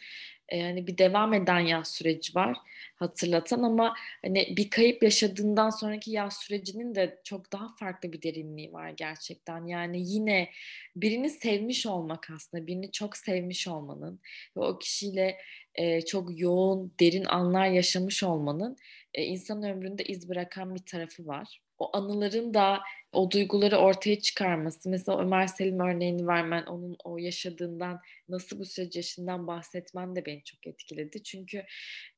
[0.53, 2.57] yani bir devam eden yaz süreci var
[2.97, 8.73] hatırlatan ama hani bir kayıp yaşadığından sonraki yaz sürecinin de çok daha farklı bir derinliği
[8.73, 9.67] var gerçekten.
[9.67, 10.51] Yani yine
[10.97, 14.21] birini sevmiş olmak aslında birini çok sevmiş olmanın
[14.57, 15.39] ve o kişiyle
[15.79, 18.77] e, çok yoğun derin anlar yaşamış olmanın
[19.15, 21.61] e, insan ömründe iz bırakan bir tarafı var.
[21.79, 22.81] o anıların da
[23.13, 24.91] o duyguları ortaya çıkarması.
[24.91, 30.45] Mesela Ömer Selim örneğini vermen, onun o yaşadığından, nasıl bu süreç yaşından bahsetmen de beni
[30.45, 31.23] çok etkiledi.
[31.23, 31.65] Çünkü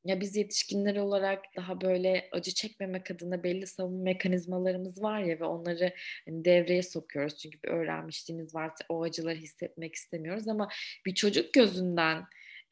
[0.04, 5.44] ya biz yetişkinler olarak daha böyle acı çekmemek adına belli savunma mekanizmalarımız var ya ve
[5.44, 5.94] onları
[6.28, 7.38] hani devreye sokuyoruz.
[7.38, 8.72] Çünkü bir öğrenmişliğimiz var.
[8.88, 10.68] O acıları hissetmek istemiyoruz ama
[11.06, 12.24] bir çocuk gözünden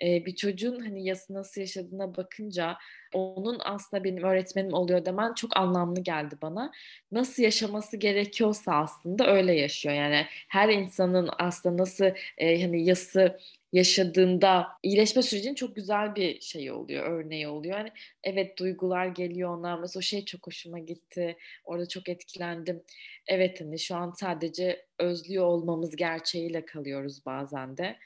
[0.02, 2.76] e, bir çocuğun hani yası nasıl yaşadığına bakınca
[3.14, 6.72] onun aslında benim öğretmenim oluyor demen çok anlamlı geldi bana.
[7.12, 9.94] Nasıl yaşaması gerekiyorsa aslında öyle yaşıyor.
[9.94, 12.04] Yani her insanın aslında nasıl
[12.38, 13.38] e, hani yası
[13.72, 17.78] yaşadığında iyileşme sürecinin çok güzel bir şey oluyor, örneği oluyor.
[17.78, 17.90] Yani
[18.24, 19.76] evet duygular geliyor ona.
[19.76, 21.36] Mesela o şey çok hoşuma gitti.
[21.64, 22.82] Orada çok etkilendim.
[23.26, 27.96] Evet hani şu an sadece özlüyor olmamız gerçeğiyle kalıyoruz bazen de.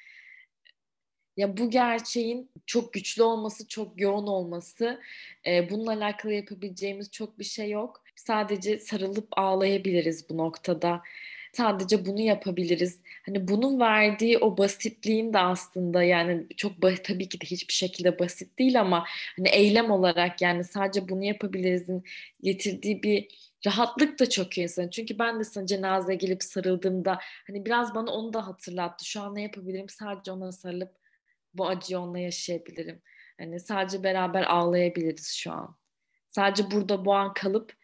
[1.36, 5.00] Ya bu gerçeğin çok güçlü olması, çok yoğun olması,
[5.46, 8.02] e, bununla alakalı yapabileceğimiz çok bir şey yok.
[8.16, 11.02] Sadece sarılıp ağlayabiliriz bu noktada.
[11.52, 13.00] Sadece bunu yapabiliriz.
[13.26, 16.72] Hani bunun verdiği o basitliğin de aslında yani çok
[17.04, 19.04] tabii ki de hiçbir şekilde basit değil ama
[19.36, 22.04] hani eylem olarak yani sadece bunu yapabilirizin
[22.42, 23.28] getirdiği bir
[23.66, 24.88] rahatlık da çok insan.
[24.88, 29.04] Çünkü ben de sana cenazeye gelip sarıldığımda hani biraz bana onu da hatırlattı.
[29.06, 29.88] Şu an ne yapabilirim?
[29.88, 31.01] Sadece ona sarılıp
[31.54, 33.02] bu acıyı onunla yaşayabilirim.
[33.38, 35.76] Hani sadece beraber ağlayabiliriz şu an.
[36.30, 37.76] Sadece burada bu an kalıp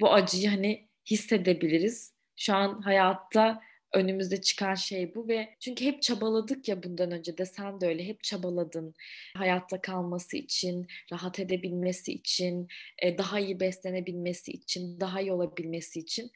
[0.00, 2.14] bu acıyı hani hissedebiliriz.
[2.36, 3.60] Şu an hayatta
[3.94, 8.06] önümüzde çıkan şey bu ve çünkü hep çabaladık ya bundan önce de sen de öyle
[8.06, 8.94] hep çabaladın
[9.36, 12.68] hayatta kalması için, rahat edebilmesi için,
[13.02, 16.30] e, daha iyi beslenebilmesi için, daha iyi olabilmesi için.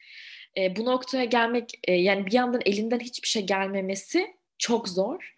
[0.57, 5.35] E, bu noktaya gelmek e, yani bir yandan elinden hiçbir şey gelmemesi çok zor.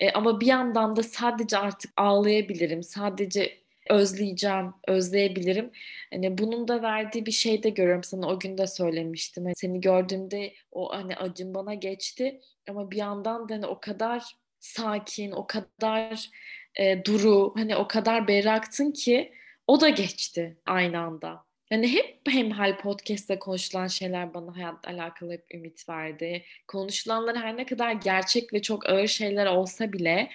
[0.00, 2.82] E, ama bir yandan da sadece artık ağlayabilirim.
[2.82, 3.58] Sadece
[3.90, 5.70] özleyeceğim, özleyebilirim.
[6.12, 8.04] Hani bunun da verdiği bir şey de görüyorum.
[8.04, 9.44] Sana o gün de söylemiştim.
[9.44, 14.24] Hani seni gördüğümde o hani acım bana geçti ama bir yandan da hani o kadar
[14.60, 16.30] sakin, o kadar
[16.76, 19.32] e, duru, hani o kadar berraktın ki
[19.66, 21.45] o da geçti aynı anda.
[21.70, 26.44] Yani hep Hemhal Podcast'te konuşulan şeyler bana hayatla alakalı hep ümit verdi.
[26.68, 30.30] Konuşulanlar her ne kadar gerçek ve çok ağır şeyler olsa bile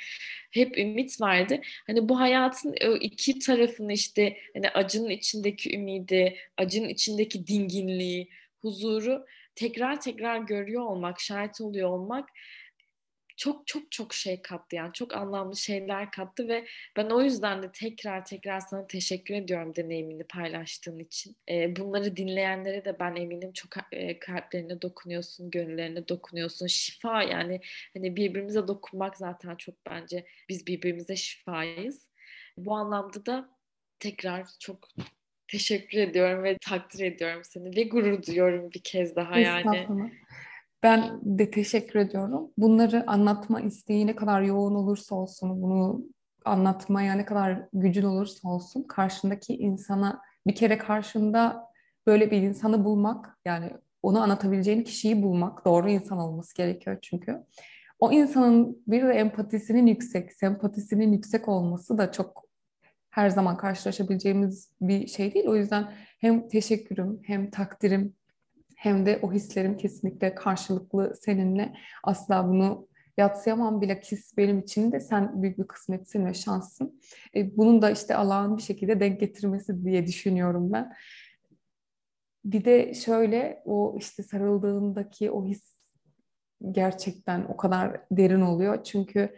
[0.51, 1.61] hep ümit verdi.
[1.88, 8.29] Hani bu hayatın iki tarafını işte hani acının içindeki ümidi, acının içindeki dinginliği,
[8.61, 9.25] huzuru
[9.55, 12.29] tekrar tekrar görüyor olmak, şahit oluyor olmak
[13.42, 16.66] çok çok çok şey kattı yani çok anlamlı şeyler kattı ve
[16.98, 21.36] ben o yüzden de tekrar tekrar sana teşekkür ediyorum deneyimini paylaştığın için.
[21.50, 26.68] E, bunları dinleyenlere de ben eminim çok e, kalplerine dokunuyorsun, gönüllerine dokunuyorsun.
[26.68, 27.62] Şifa yani
[27.94, 32.08] hani birbirimize dokunmak zaten çok bence biz birbirimize şifayız.
[32.58, 33.50] Bu anlamda da
[34.00, 34.88] tekrar çok
[35.48, 39.88] teşekkür ediyorum ve takdir ediyorum seni ve gurur duyuyorum bir kez daha yani.
[40.84, 42.51] Ben de teşekkür ediyorum.
[42.57, 46.03] Bunları anlatma isteği ne kadar yoğun olursa olsun, bunu
[46.45, 51.71] anlatmaya ne kadar gücün olursa olsun karşındaki insana bir kere karşında
[52.07, 53.71] böyle bir insanı bulmak yani
[54.03, 57.43] onu anlatabileceğin kişiyi bulmak doğru insan olması gerekiyor çünkü.
[57.99, 62.45] O insanın bir de empatisinin yüksek, sempatisinin yüksek olması da çok
[63.09, 65.47] her zaman karşılaşabileceğimiz bir şey değil.
[65.47, 68.15] O yüzden hem teşekkürüm hem takdirim
[68.82, 71.73] hem de o hislerim kesinlikle karşılıklı seninle.
[72.03, 77.01] Asla bunu yatsıyamam bilakis benim için de sen büyük bir kısmetsin ve şanssın.
[77.36, 80.93] E, bunun da işte Allah'ın bir şekilde denk getirmesi diye düşünüyorum ben.
[82.45, 85.75] Bir de şöyle o işte sarıldığındaki o his
[86.71, 88.84] gerçekten o kadar derin oluyor.
[88.84, 89.36] Çünkü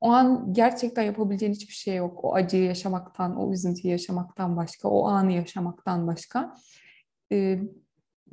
[0.00, 2.24] o an gerçekten yapabileceğin hiçbir şey yok.
[2.24, 6.54] O acıyı yaşamaktan, o üzüntüyü yaşamaktan başka, o anı yaşamaktan başka.
[7.32, 7.60] Ee,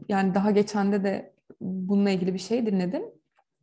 [0.09, 3.03] yani daha geçende de bununla ilgili bir şey dinledim.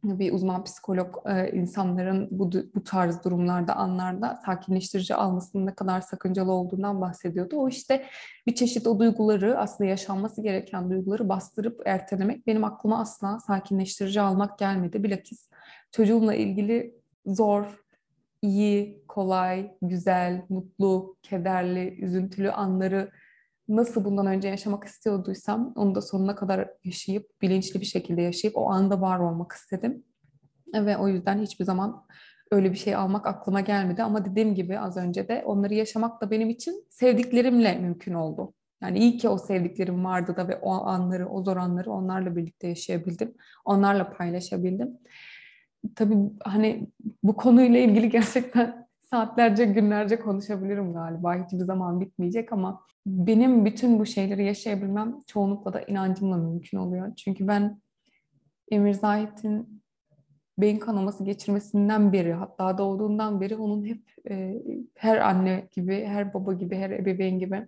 [0.05, 6.53] Bir uzman psikolog e, insanların bu, bu tarz durumlarda, anlarda sakinleştirici almasının ne kadar sakıncalı
[6.53, 7.57] olduğundan bahsediyordu.
[7.57, 8.05] O işte
[8.47, 14.59] bir çeşit o duyguları, aslında yaşanması gereken duyguları bastırıp ertelemek benim aklıma asla sakinleştirici almak
[14.59, 15.03] gelmedi.
[15.03, 15.51] Bilakis
[15.91, 16.95] çocuğumla ilgili
[17.27, 17.83] zor,
[18.43, 23.11] iyi, kolay, güzel, mutlu, kederli, üzüntülü anları
[23.69, 28.71] nasıl bundan önce yaşamak istiyorduysam onu da sonuna kadar yaşayıp, bilinçli bir şekilde yaşayıp o
[28.71, 30.05] anda var olmak istedim.
[30.75, 32.07] Ve o yüzden hiçbir zaman
[32.51, 34.03] öyle bir şey almak aklıma gelmedi.
[34.03, 38.55] Ama dediğim gibi az önce de onları yaşamak da benim için sevdiklerimle mümkün oldu.
[38.83, 42.69] Yani iyi ki o sevdiklerim vardı da ve o anları, o zor anları onlarla birlikte
[42.69, 43.35] yaşayabildim.
[43.65, 44.99] Onlarla paylaşabildim.
[45.97, 46.91] Tabii hani
[47.23, 48.82] bu konuyla ilgili gerçekten
[49.13, 51.45] saatlerce, günlerce konuşabilirim galiba.
[51.45, 57.15] Hiçbir zaman bitmeyecek ama benim bütün bu şeyleri yaşayabilmem çoğunlukla da inancımla mümkün oluyor.
[57.17, 57.81] Çünkü ben
[58.71, 59.83] Emir Zahit'in
[60.59, 64.63] beyin kanaması geçirmesinden beri hatta doğduğundan beri onun hep e,
[64.97, 67.67] her anne gibi, her baba gibi, her ebeveyn gibi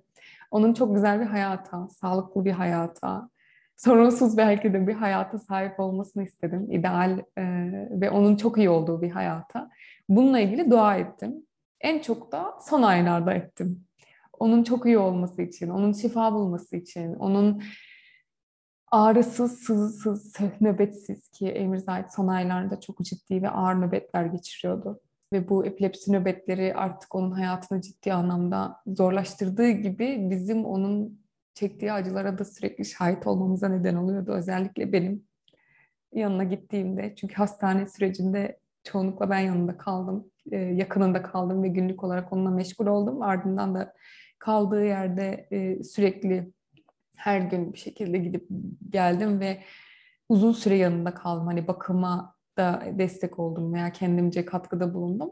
[0.50, 3.28] onun çok güzel bir hayata, sağlıklı bir hayata,
[3.76, 6.66] sorunsuz belki de bir hayata sahip olmasını istedim.
[6.70, 7.44] İdeal e,
[7.90, 9.70] ve onun çok iyi olduğu bir hayata.
[10.08, 11.46] Bununla ilgili dua ettim.
[11.80, 13.84] En çok da son aylarda ettim.
[14.38, 17.62] Onun çok iyi olması için, onun şifa bulması için, onun
[18.90, 25.00] ağrısız, sızısız, nöbetsiz ki Emir Zahit son aylarda çok ciddi ve ağır nöbetler geçiriyordu.
[25.32, 31.24] Ve bu epilepsi nöbetleri artık onun hayatını ciddi anlamda zorlaştırdığı gibi bizim onun
[31.54, 34.32] çektiği acılara da sürekli şahit olmamıza neden oluyordu.
[34.32, 35.24] Özellikle benim
[36.12, 37.14] yanına gittiğimde.
[37.16, 40.30] Çünkü hastane sürecinde çoğunlukla ben yanında kaldım.
[40.52, 43.22] E, yakınında kaldım ve günlük olarak onunla meşgul oldum.
[43.22, 43.94] Ardından da
[44.38, 46.52] kaldığı yerde e, sürekli
[47.16, 48.48] her gün bir şekilde gidip
[48.90, 49.62] geldim ve
[50.28, 51.46] uzun süre yanında kaldım.
[51.46, 55.30] Hani bakıma da destek oldum veya kendimce katkıda bulundum.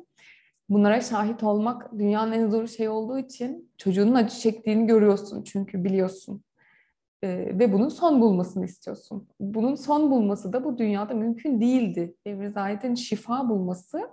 [0.69, 6.45] Bunlara şahit olmak dünyanın en zor şey olduğu için çocuğunun acı çektiğini görüyorsun çünkü biliyorsun.
[7.25, 9.29] Ee, ve bunun son bulmasını istiyorsun.
[9.41, 12.17] Bunun son bulması da bu dünyada mümkün değildi.
[12.27, 14.11] Emre Zahit'in şifa bulması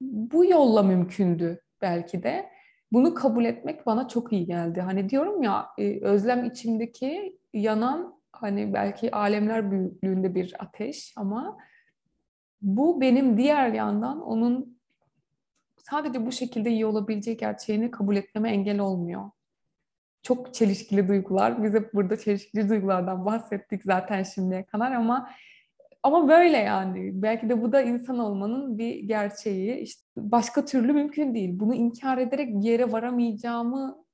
[0.00, 2.48] bu yolla mümkündü belki de.
[2.92, 4.80] Bunu kabul etmek bana çok iyi geldi.
[4.80, 11.58] Hani diyorum ya e, özlem içimdeki yanan hani belki alemler büyüklüğünde bir ateş ama
[12.62, 14.78] bu benim diğer yandan onun
[15.90, 19.30] sadece bu şekilde iyi olabileceği gerçeğini kabul etmeme engel olmuyor.
[20.22, 21.62] Çok çelişkili duygular.
[21.64, 25.30] Biz hep burada çelişkili duygulardan bahsettik zaten şimdiye kadar ama
[26.02, 27.22] ama böyle yani.
[27.22, 29.76] Belki de bu da insan olmanın bir gerçeği.
[29.76, 31.50] İşte başka türlü mümkün değil.
[31.60, 34.04] Bunu inkar ederek bir yere varamayacağımı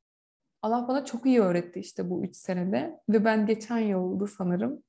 [0.63, 3.01] Allah bana çok iyi öğretti işte bu üç senede.
[3.09, 4.83] Ve ben geçen yıldı sanırım.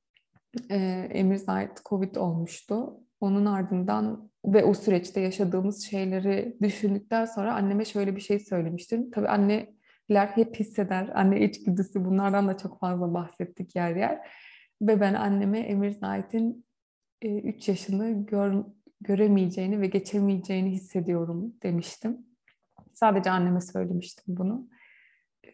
[0.70, 0.76] E,
[1.10, 3.00] Emir Zahit Covid olmuştu.
[3.20, 9.10] Onun ardından ve o süreçte yaşadığımız şeyleri düşündükten sonra anneme şöyle bir şey söylemiştim.
[9.10, 9.28] Tabii
[10.10, 11.10] anneler hep hisseder.
[11.14, 14.28] Anne içgüdüsü bunlardan da çok fazla bahsettik yer yer.
[14.82, 16.66] Ve ben anneme Emir Zahit'in
[17.22, 18.64] 3 e, yaşını gör,
[19.00, 22.18] göremeyeceğini ve geçemeyeceğini hissediyorum demiştim.
[22.94, 24.68] Sadece anneme söylemiştim bunu.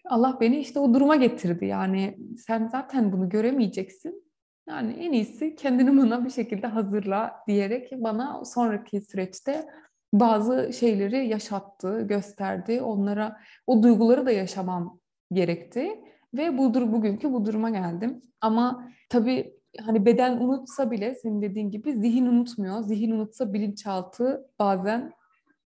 [0.05, 1.66] Allah beni işte o duruma getirdi.
[1.66, 4.32] Yani sen zaten bunu göremeyeceksin.
[4.68, 9.66] Yani en iyisi kendini buna bir şekilde hazırla diyerek bana sonraki süreçte
[10.13, 12.81] bazı şeyleri yaşattı, gösterdi.
[12.81, 13.37] Onlara
[13.67, 15.01] o duyguları da yaşamam
[15.33, 15.91] gerekti
[16.35, 18.21] ve budur bugünkü bu duruma geldim.
[18.41, 22.81] Ama tabii hani beden unutsa bile senin dediğin gibi zihin unutmuyor.
[22.81, 25.13] Zihin unutsa bilinçaltı bazen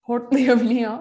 [0.02, 0.98] hortlayabiliyor.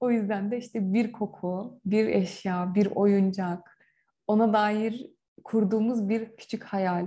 [0.00, 3.78] O yüzden de işte bir koku, bir eşya, bir oyuncak,
[4.26, 5.10] ona dair
[5.44, 7.06] kurduğumuz bir küçük hayal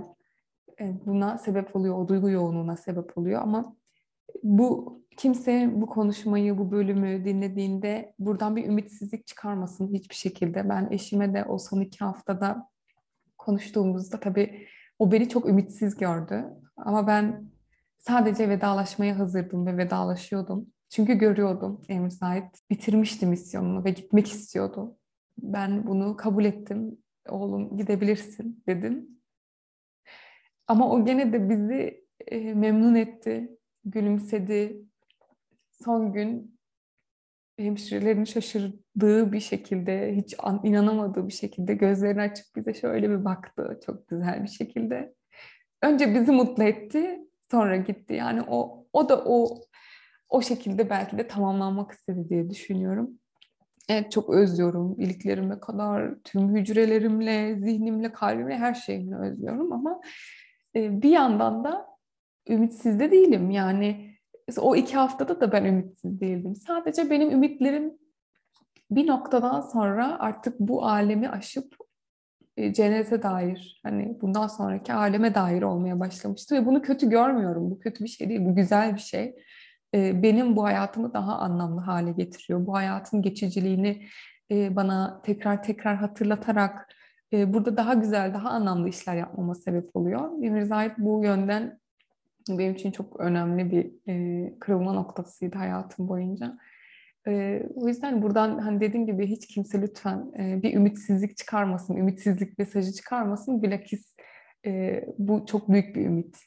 [0.80, 3.76] e, buna sebep oluyor, o duygu yoğunluğuna sebep oluyor ama
[4.42, 10.68] bu kimse bu konuşmayı, bu bölümü dinlediğinde buradan bir ümitsizlik çıkarmasın hiçbir şekilde.
[10.68, 12.68] Ben eşime de o son iki haftada
[13.38, 14.66] konuştuğumuzda tabii
[14.98, 16.44] o beni çok ümitsiz gördü.
[16.76, 17.50] Ama ben
[17.98, 20.66] sadece vedalaşmaya hazırdım ve vedalaşıyordum.
[20.90, 24.96] Çünkü görüyordum Emir Zahit bitirmişti misyonunu ve gitmek istiyordu.
[25.38, 26.98] Ben bunu kabul ettim.
[27.28, 29.08] Oğlum gidebilirsin dedim.
[30.66, 32.04] Ama o gene de bizi
[32.54, 34.76] memnun etti, gülümsedi.
[35.84, 36.58] Son gün
[37.58, 43.80] hemşirelerin şaşırdığı bir şekilde, hiç an, inanamadığı bir şekilde gözlerini açıp bize şöyle bir baktı
[43.86, 45.14] çok güzel bir şekilde.
[45.82, 47.20] Önce bizi mutlu etti,
[47.50, 48.14] sonra gitti.
[48.14, 49.60] Yani o o da o
[50.28, 53.10] o şekilde belki de tamamlanmak istedi diye düşünüyorum.
[53.88, 55.00] Evet çok özlüyorum.
[55.00, 60.00] iliklerime kadar tüm hücrelerimle, zihnimle, kalbimle her şeyimle özlüyorum ama
[60.76, 61.93] e, bir yandan da
[62.48, 63.50] ümitsiz de değilim.
[63.50, 64.14] Yani
[64.58, 66.56] o iki haftada da ben ümitsiz değildim.
[66.56, 67.98] Sadece benim ümitlerim
[68.90, 71.76] bir noktadan sonra artık bu alemi aşıp
[72.56, 77.70] e, cennete dair hani bundan sonraki aleme dair olmaya başlamıştı ve bunu kötü görmüyorum.
[77.70, 79.34] Bu kötü bir şey değil, bu güzel bir şey.
[79.94, 82.66] E, benim bu hayatımı daha anlamlı hale getiriyor.
[82.66, 84.06] Bu hayatın geçiciliğini
[84.50, 86.88] bana tekrar tekrar hatırlatarak
[87.32, 90.42] burada daha güzel, daha anlamlı işler yapmama sebep oluyor.
[90.42, 91.80] Emir Zahit bu yönden
[92.48, 96.58] benim için çok önemli bir e, kırılma noktasıydı hayatım boyunca.
[97.26, 102.58] E, o yüzden buradan hani dediğim gibi hiç kimse lütfen e, bir ümitsizlik çıkarmasın, ümitsizlik
[102.58, 103.62] mesajı çıkarmasın.
[103.62, 104.16] Bilakis
[104.66, 106.38] e, bu çok büyük bir ümit.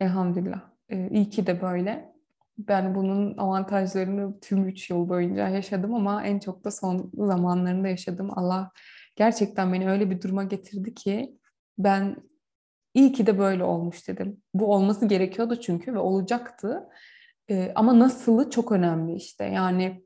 [0.00, 0.62] Elhamdülillah.
[0.88, 2.14] E, iyi ki de böyle.
[2.58, 8.30] Ben bunun avantajlarını tüm üç yıl boyunca yaşadım ama en çok da son zamanlarında yaşadım.
[8.38, 8.70] Allah
[9.16, 11.38] gerçekten beni öyle bir duruma getirdi ki
[11.78, 12.16] ben
[12.94, 14.42] iyi ki de böyle olmuş dedim.
[14.54, 16.88] Bu olması gerekiyordu çünkü ve olacaktı.
[17.50, 19.44] Ee, ama nasılı çok önemli işte.
[19.44, 20.04] Yani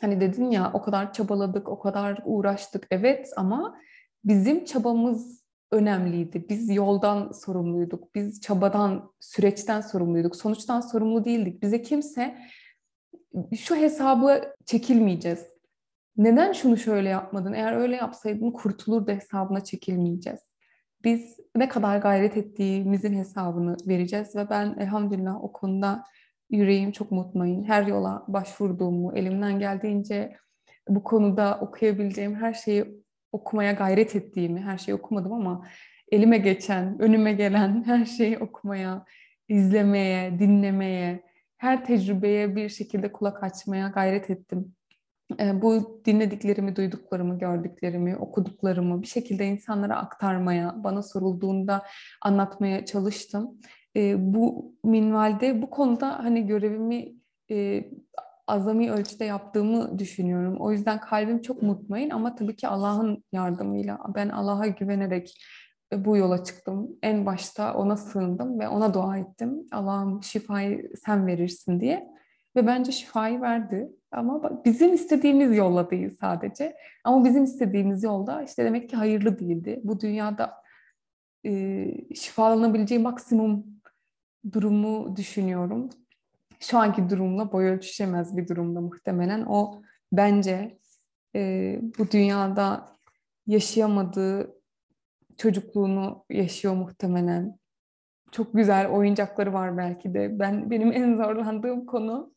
[0.00, 2.86] hani dedin ya o kadar çabaladık, o kadar uğraştık.
[2.90, 3.78] Evet ama
[4.24, 6.48] bizim çabamız önemliydi.
[6.48, 8.14] Biz yoldan sorumluyduk.
[8.14, 10.36] Biz çabadan, süreçten sorumluyduk.
[10.36, 11.62] Sonuçtan sorumlu değildik.
[11.62, 12.38] Bize kimse
[13.56, 15.46] şu hesabı çekilmeyeceğiz.
[16.16, 17.52] Neden şunu şöyle yapmadın?
[17.52, 20.40] Eğer öyle yapsaydın kurtulur da hesabına çekilmeyeceğiz.
[21.06, 26.04] Biz ne kadar gayret ettiğimizin hesabını vereceğiz ve ben elhamdülillah o konuda
[26.50, 27.64] yüreğim çok mutmain.
[27.64, 30.36] Her yola başvurduğumu, elimden geldiğince
[30.88, 32.84] bu konuda okuyabileceğim her şeyi
[33.32, 35.66] okumaya gayret ettiğimi, her şeyi okumadım ama
[36.12, 39.04] elime geçen, önüme gelen her şeyi okumaya,
[39.48, 41.22] izlemeye, dinlemeye,
[41.56, 44.75] her tecrübeye bir şekilde kulak açmaya gayret ettim.
[45.54, 51.82] Bu dinlediklerimi, duyduklarımı, gördüklerimi, okuduklarımı bir şekilde insanlara aktarmaya, bana sorulduğunda
[52.22, 53.58] anlatmaya çalıştım.
[54.16, 57.12] Bu minvalde bu konuda hani görevimi
[58.46, 60.56] azami ölçüde yaptığımı düşünüyorum.
[60.60, 65.34] O yüzden kalbim çok mutmain ama tabii ki Allah'ın yardımıyla ben Allah'a güvenerek
[65.92, 66.90] bu yola çıktım.
[67.02, 69.66] En başta ona sığındım ve ona dua ettim.
[69.72, 72.08] Allah'ım şifayı sen verirsin diye.
[72.56, 73.88] Ve bence şifayı verdi.
[74.16, 76.76] Ama bizim istediğimiz yolla değil sadece.
[77.04, 79.80] Ama bizim istediğimiz yolda işte demek ki hayırlı değildi.
[79.84, 80.54] Bu dünyada
[81.46, 83.66] e, şifalanabileceği maksimum
[84.52, 85.90] durumu düşünüyorum
[86.60, 89.46] şu anki durumla boy ölçüşemez bir durumda muhtemelen.
[89.48, 90.78] O bence
[91.36, 92.86] e, bu dünyada
[93.46, 94.60] yaşayamadığı
[95.36, 97.58] çocukluğunu yaşıyor muhtemelen.
[98.32, 100.38] Çok güzel oyuncakları var belki de.
[100.38, 102.34] Ben benim en zorlandığım konu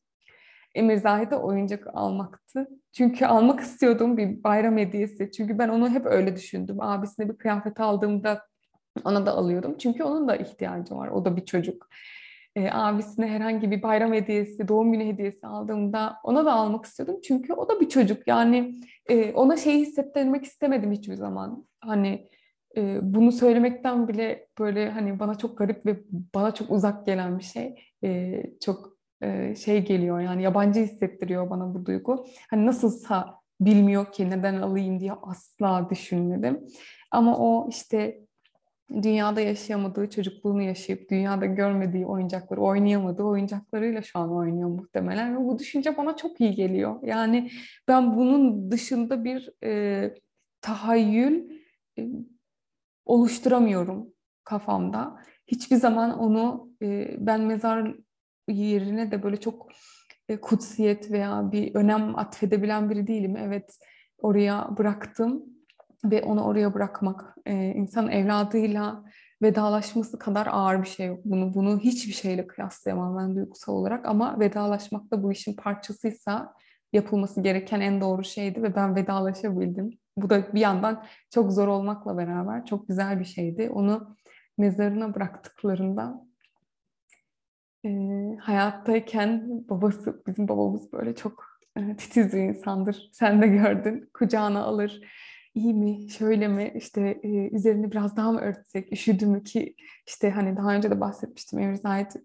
[0.76, 2.68] Emir Zahid'e oyuncak almaktı.
[2.92, 5.32] Çünkü almak istiyordum bir bayram hediyesi.
[5.32, 6.82] Çünkü ben onu hep öyle düşündüm.
[6.82, 8.46] Abisine bir kıyafet aldığımda
[9.04, 9.78] ona da alıyordum.
[9.78, 11.08] Çünkü onun da ihtiyacı var.
[11.08, 11.90] O da bir çocuk
[12.56, 17.22] e, abisine herhangi bir bayram hediyesi, doğum günü hediyesi aldığımda ona da almak istiyordum.
[17.24, 18.28] Çünkü o da bir çocuk.
[18.28, 18.76] Yani
[19.10, 21.68] e, ona şeyi hissettirmek istemedim hiçbir zaman.
[21.82, 22.30] Hani
[22.78, 26.00] e, bunu söylemekten bile böyle hani bana çok garip ve
[26.36, 27.76] bana çok uzak gelen bir şey.
[28.04, 28.99] E, çok
[29.64, 32.26] şey geliyor yani yabancı hissettiriyor bana bu duygu.
[32.50, 36.60] Hani nasılsa bilmiyor ki neden alayım diye asla düşünmedim.
[37.12, 38.22] Ama o işte
[38.94, 45.60] dünyada yaşayamadığı çocukluğunu yaşayıp dünyada görmediği oyuncakları oynayamadığı oyuncaklarıyla şu an oynuyor muhtemelen ve bu
[45.60, 47.00] düşünce bana çok iyi geliyor.
[47.04, 47.52] Yani
[47.88, 50.14] ben bunun dışında bir e,
[50.62, 51.50] tahayyül
[52.00, 52.08] e,
[53.06, 54.14] oluşturamıyorum
[54.44, 55.20] kafamda.
[55.48, 57.96] Hiçbir zaman onu e, ben mezar
[58.52, 59.68] yerine de böyle çok
[60.30, 63.38] e, kutsiyet veya bir önem atfedebilen biri değilim.
[63.38, 63.80] Evet
[64.22, 65.44] oraya bıraktım
[66.06, 69.04] ve onu oraya bırakmak e, insan evladıyla
[69.42, 71.20] vedalaşması kadar ağır bir şey yok.
[71.26, 76.54] Bunu bunu hiçbir şeyle kıyaslayamam ben duygusal olarak ama vedalaşmak da bu işin parçasıysa
[76.94, 79.90] yapılması gereken en doğru şeydi ve ben vedalaşabildim.
[80.18, 83.70] Bu da bir yandan çok zor olmakla beraber çok güzel bir şeydi.
[83.70, 84.16] Onu
[84.58, 86.29] mezarına bıraktıklarında
[87.86, 87.90] e,
[88.42, 91.46] hayattayken babası, bizim babamız böyle çok
[91.78, 93.10] e, titiz bir insandır.
[93.14, 94.10] Sen de gördün.
[94.14, 95.02] Kucağına alır
[95.54, 99.76] iyi mi, şöyle mi, işte e, üzerini biraz daha mı örtsek, üşüdü mü ki
[100.08, 102.16] işte hani daha önce de bahsetmiştim Emir Zahit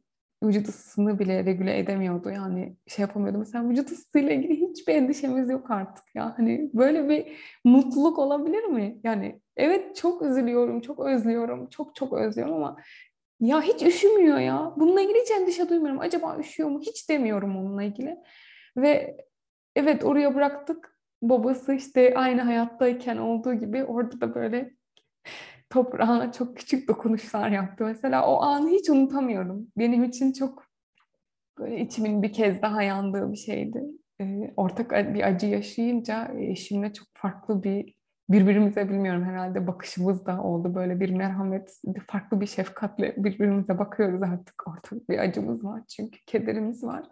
[0.42, 2.30] vücut ısısını bile regüle edemiyordu.
[2.30, 3.38] Yani şey yapamıyordu.
[3.38, 6.34] Mesela vücut ısısıyla ilgili hiçbir endişemiz yok artık ya.
[6.38, 7.26] Hani böyle bir
[7.64, 9.00] mutluluk olabilir mi?
[9.04, 12.76] Yani evet çok üzülüyorum, çok özlüyorum, çok çok özlüyorum ama
[13.44, 14.72] ya hiç üşümüyor ya.
[14.76, 16.00] Bununla ilgili hiç endişe duymuyorum.
[16.00, 16.80] Acaba üşüyor mu?
[16.80, 18.16] Hiç demiyorum onunla ilgili.
[18.76, 19.16] Ve
[19.76, 24.70] evet oraya bıraktık babası işte aynı hayattayken olduğu gibi orada da böyle
[25.70, 27.84] toprağına çok küçük dokunuşlar yaptı.
[27.84, 29.66] Mesela o anı hiç unutamıyorum.
[29.78, 30.64] Benim için çok
[31.58, 33.82] böyle içimin bir kez daha yandığı bir şeydi.
[34.20, 37.94] Ee, ortak bir acı yaşayınca eşimle çok farklı bir
[38.28, 40.74] birbirimize bilmiyorum herhalde bakışımız da oldu.
[40.74, 44.68] Böyle bir merhamet, farklı bir şefkatle birbirimize bakıyoruz artık.
[44.68, 47.04] Ortak bir acımız var çünkü kederimiz var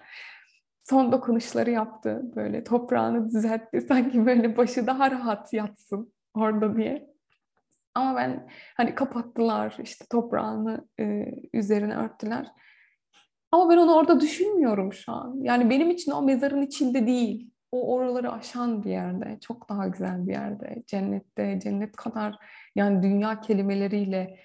[0.85, 2.23] son dokunuşları yaptı.
[2.37, 3.81] Böyle toprağını düzeltti.
[3.89, 7.13] Sanki böyle başı daha rahat yatsın orada diye.
[7.95, 12.47] Ama ben hani kapattılar işte toprağını e, üzerine örttüler.
[13.53, 15.37] Ama ben onu orada düşünmüyorum şu an.
[15.43, 17.51] Yani benim için o mezarın içinde değil.
[17.73, 19.39] O oraları aşan bir yerde.
[19.41, 20.83] Çok daha güzel bir yerde.
[20.87, 22.39] Cennette, cennet kadar
[22.75, 24.39] yani dünya kelimeleriyle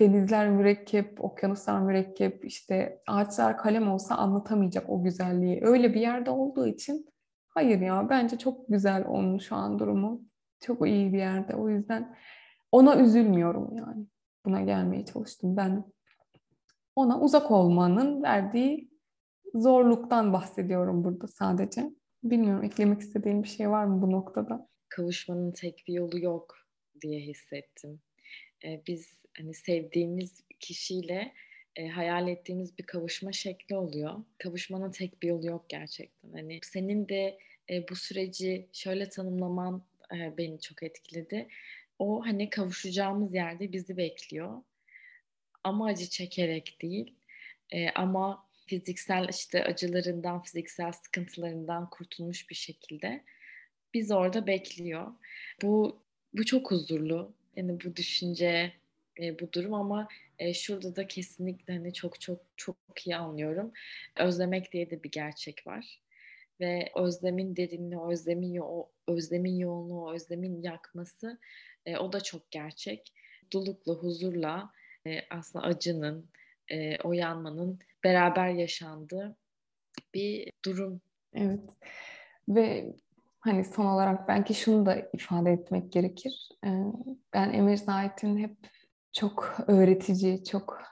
[0.00, 5.60] denizler mürekkep, okyanuslar mürekkep, işte ağaçlar kalem olsa anlatamayacak o güzelliği.
[5.62, 7.06] Öyle bir yerde olduğu için
[7.48, 10.22] hayır ya bence çok güzel onun şu an durumu.
[10.60, 11.54] Çok iyi bir yerde.
[11.54, 12.16] O yüzden
[12.72, 14.06] ona üzülmüyorum yani.
[14.46, 15.56] Buna gelmeye çalıştım.
[15.56, 15.84] Ben
[16.96, 18.90] ona uzak olmanın verdiği
[19.54, 21.90] zorluktan bahsediyorum burada sadece.
[22.24, 24.68] Bilmiyorum eklemek istediğim bir şey var mı bu noktada?
[24.88, 26.56] Kavuşmanın tek bir yolu yok
[27.00, 28.00] diye hissettim.
[28.64, 31.32] Ee, biz hani sevdiğimiz kişiyle
[31.76, 34.24] e, hayal ettiğimiz bir kavuşma şekli oluyor.
[34.38, 36.32] Kavuşmanın tek bir yolu yok gerçekten.
[36.32, 37.38] Hani senin de
[37.70, 41.48] e, bu süreci şöyle tanımlaman e, beni çok etkiledi.
[41.98, 44.62] O hani kavuşacağımız yerde bizi bekliyor.
[45.64, 47.14] Ama acı çekerek değil.
[47.70, 53.24] E, ama fiziksel işte acılarından, fiziksel sıkıntılarından kurtulmuş bir şekilde
[53.94, 55.12] biz orada bekliyor.
[55.62, 56.02] Bu
[56.34, 57.34] bu çok huzurlu.
[57.56, 58.72] Yani bu düşünce,
[59.20, 60.08] e, bu durum ama
[60.38, 63.72] e, şurada da kesinlikle hani çok çok çok iyi anlıyorum.
[64.16, 66.00] Özlemek diye de bir gerçek var.
[66.60, 71.38] Ve özlemin derinliği, özlemin o özlemin yoğunluğu, özlemin yakması
[71.86, 73.12] e, o da çok gerçek.
[73.42, 74.72] Mutlulukla, huzurla
[75.06, 76.30] e, aslında acının,
[76.70, 79.36] e, o yanmanın beraber yaşandığı
[80.14, 81.00] bir durum.
[81.34, 81.60] Evet.
[82.48, 82.96] Ve
[83.40, 86.48] hani son olarak belki şunu da ifade etmek gerekir.
[86.64, 86.82] Ee,
[87.34, 88.56] ben Emir Zahit'in hep
[89.12, 90.82] çok öğretici, çok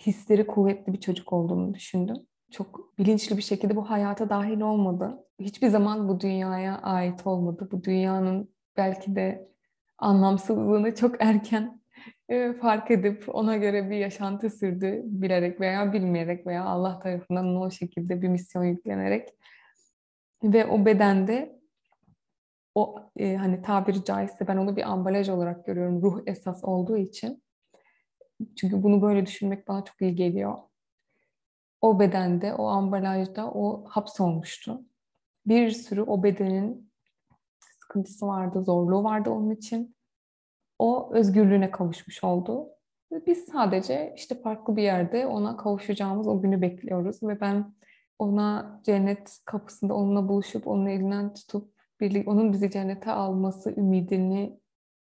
[0.00, 2.16] hisleri kuvvetli bir çocuk olduğunu düşündüm.
[2.50, 5.24] Çok bilinçli bir şekilde bu hayata dahil olmadı.
[5.40, 7.68] Hiçbir zaman bu dünyaya ait olmadı.
[7.72, 9.48] Bu dünyanın belki de
[9.98, 11.80] anlamsızlığını çok erken
[12.60, 15.02] fark edip ona göre bir yaşantı sürdü.
[15.04, 19.28] Bilerek veya bilmeyerek veya Allah tarafından o şekilde bir misyon yüklenerek.
[20.42, 21.60] Ve o bedende
[22.74, 26.02] o e, hani tabiri caizse ben onu bir ambalaj olarak görüyorum.
[26.02, 27.42] Ruh esas olduğu için.
[28.56, 30.58] Çünkü bunu böyle düşünmek bana çok iyi geliyor.
[31.80, 34.80] O bedende, o ambalajda o hapsolmuştu.
[35.46, 36.92] Bir sürü o bedenin
[37.80, 39.95] sıkıntısı vardı, zorluğu vardı onun için.
[40.78, 42.68] O özgürlüğüne kavuşmuş oldu.
[43.26, 47.74] Biz sadece işte farklı bir yerde ona kavuşacağımız o günü bekliyoruz ve ben
[48.18, 54.60] ona cennet kapısında onunla buluşup onun elinden tutup birlik, onun bizi cennete alması ümidini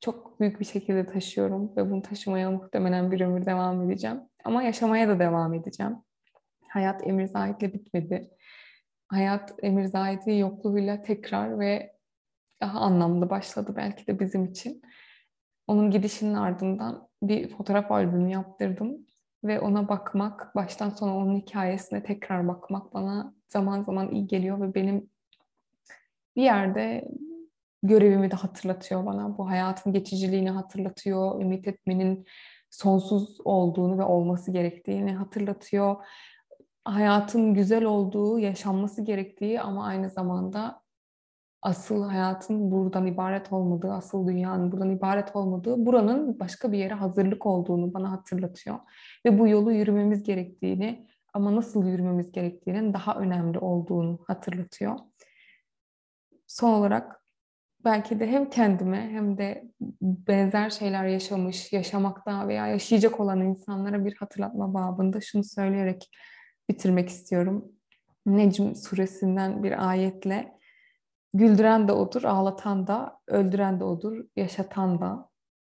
[0.01, 4.21] çok büyük bir şekilde taşıyorum ve bunu taşımaya muhtemelen bir ömür devam edeceğim.
[4.45, 5.97] Ama yaşamaya da devam edeceğim.
[6.69, 8.31] Hayat Emir Zahit'le bitmedi.
[9.09, 11.97] Hayat Emir Zahit'in yokluğuyla tekrar ve
[12.61, 14.83] daha anlamlı başladı belki de bizim için.
[15.67, 19.07] Onun gidişinin ardından bir fotoğraf albümü yaptırdım
[19.45, 24.75] ve ona bakmak, baştan sona onun hikayesine tekrar bakmak bana zaman zaman iyi geliyor ve
[24.75, 25.11] benim
[26.37, 27.09] bir yerde
[27.83, 29.39] görevimi de hatırlatıyor bana.
[29.39, 32.27] Bu hayatın geçiciliğini hatırlatıyor, ümit etmenin
[32.71, 35.97] sonsuz olduğunu ve olması gerektiğini hatırlatıyor.
[36.85, 40.83] Hayatın güzel olduğu, yaşanması gerektiği ama aynı zamanda
[41.63, 47.47] asıl hayatın buradan ibaret olmadığı, asıl dünyanın buradan ibaret olmadığı, buranın başka bir yere hazırlık
[47.47, 48.79] olduğunu bana hatırlatıyor.
[49.27, 54.99] Ve bu yolu yürümemiz gerektiğini ama nasıl yürümemiz gerektiğinin daha önemli olduğunu hatırlatıyor.
[56.47, 57.23] Son olarak
[57.85, 59.65] belki de hem kendime hem de
[60.03, 66.11] benzer şeyler yaşamış, yaşamakta veya yaşayacak olan insanlara bir hatırlatma babında şunu söyleyerek
[66.69, 67.73] bitirmek istiyorum.
[68.27, 70.56] Necm suresinden bir ayetle
[71.37, 75.29] güldüren de odur, ağlatan da, öldüren de odur, yaşatan da.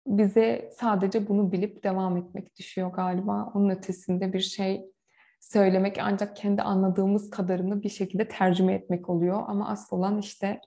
[0.06, 3.50] Bize sadece bunu bilip devam etmek düşüyor galiba.
[3.54, 4.92] Onun ötesinde bir şey
[5.40, 9.42] söylemek ancak kendi anladığımız kadarını bir şekilde tercüme etmek oluyor.
[9.46, 10.60] Ama asıl olan işte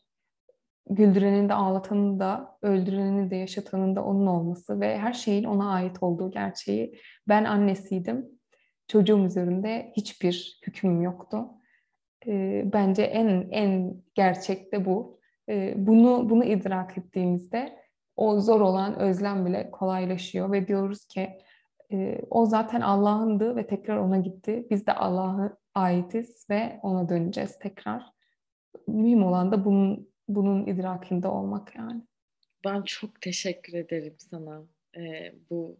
[0.89, 6.03] güldürenin de ağlatanın da öldürenin de yaşatanın da onun olması ve her şeyin ona ait
[6.03, 6.99] olduğu gerçeği.
[7.27, 8.25] Ben annesiydim.
[8.87, 11.47] Çocuğum üzerinde hiçbir hükmüm yoktu.
[12.27, 15.19] E, bence en en gerçek de bu.
[15.49, 17.81] E, bunu bunu idrak ettiğimizde
[18.15, 21.29] o zor olan özlem bile kolaylaşıyor ve diyoruz ki
[21.91, 24.67] e, o zaten Allah'ındı ve tekrar ona gitti.
[24.69, 28.03] Biz de Allah'a aitiz ve ona döneceğiz tekrar.
[28.87, 32.01] Mühim olan da bunun bunun idrakinde olmak yani.
[32.65, 34.63] Ben çok teşekkür ederim sana
[34.97, 35.77] e, bu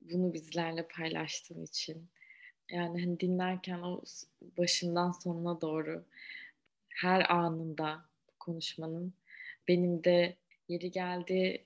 [0.00, 2.08] bunu bizlerle paylaştığın için.
[2.70, 4.02] Yani hani dinlerken o
[4.58, 6.04] başından sonuna doğru
[6.88, 8.04] her anında
[8.40, 9.14] konuşmanın
[9.68, 10.36] benim de
[10.68, 11.64] yeri geldi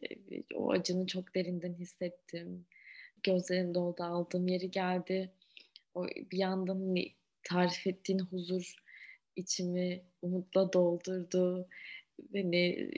[0.54, 2.66] o acını çok derinden hissettim.
[3.22, 5.30] Gözlerim doldu aldığım yeri geldi.
[5.94, 8.74] O bir yandan hani tarif ettiğin huzur
[9.36, 11.68] içimi umutla doldurdu.
[12.18, 12.90] Beni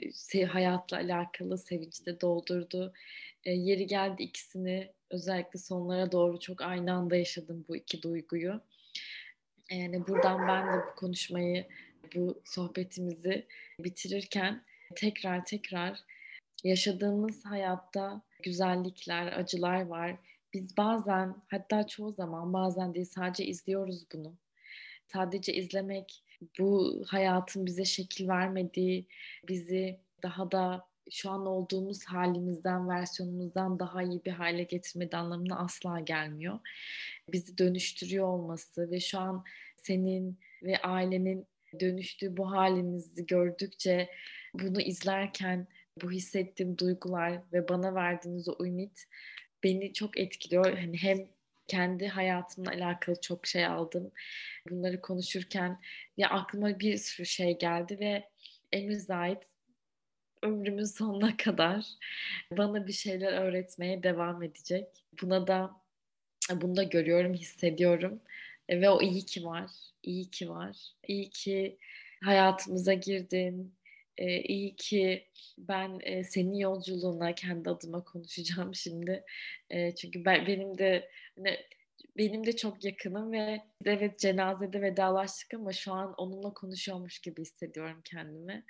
[0.47, 2.93] hayatla alakalı sevinçle doldurdu.
[3.43, 8.61] E, yeri geldi ikisini özellikle sonlara doğru çok aynı anda yaşadım bu iki duyguyu.
[9.71, 11.67] Yani buradan ben de bu konuşmayı,
[12.15, 13.47] bu sohbetimizi
[13.79, 14.63] bitirirken
[14.95, 15.99] tekrar tekrar
[16.63, 20.15] yaşadığımız hayatta güzellikler, acılar var.
[20.53, 24.33] Biz bazen hatta çoğu zaman bazen değil sadece izliyoruz bunu.
[25.13, 26.23] Sadece izlemek
[26.59, 29.07] bu hayatın bize şekil vermediği,
[29.47, 35.99] bizi daha da şu an olduğumuz halimizden, versiyonumuzdan daha iyi bir hale getirmedi anlamına asla
[35.99, 36.59] gelmiyor.
[37.31, 39.43] Bizi dönüştürüyor olması ve şu an
[39.77, 41.47] senin ve ailenin
[41.79, 44.09] dönüştüğü bu halinizi gördükçe
[44.53, 45.67] bunu izlerken
[46.01, 49.03] bu hissettiğim duygular ve bana verdiğiniz o ümit
[49.63, 50.77] beni çok etkiliyor.
[50.77, 51.17] Hani hem
[51.67, 54.11] kendi hayatımla alakalı çok şey aldım.
[54.69, 55.79] Bunları konuşurken
[56.17, 58.29] ya aklıma bir sürü şey geldi ve
[58.71, 59.52] Emir Zahit
[60.43, 61.85] ömrümün sonuna kadar
[62.51, 64.87] bana bir şeyler öğretmeye devam edecek.
[65.21, 65.71] Buna da
[66.51, 68.21] bunu da görüyorum, hissediyorum.
[68.69, 69.71] Ve o iyi ki var.
[70.03, 70.77] İyi ki var.
[71.07, 71.77] İyi ki
[72.23, 73.73] hayatımıza girdin.
[74.17, 75.27] Ee, iyi ki
[75.57, 79.23] ben e, senin yolculuğuna kendi adıma konuşacağım şimdi.
[79.69, 81.57] E, çünkü ben benim de hani,
[82.17, 88.01] benim de çok yakınım ve evet cenazede vedalaştık ama şu an onunla konuşuyormuş gibi hissediyorum
[88.03, 88.65] kendimi.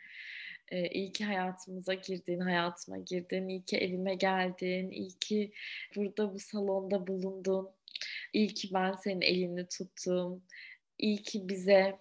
[0.71, 5.51] Ee, iyi ki hayatımıza girdin, hayatıma girdin, iyi ki evime geldin, iyi ki
[5.95, 7.69] burada bu salonda bulundun,
[8.33, 10.43] iyi ki ben senin elini tuttum,
[10.97, 11.99] iyi ki bize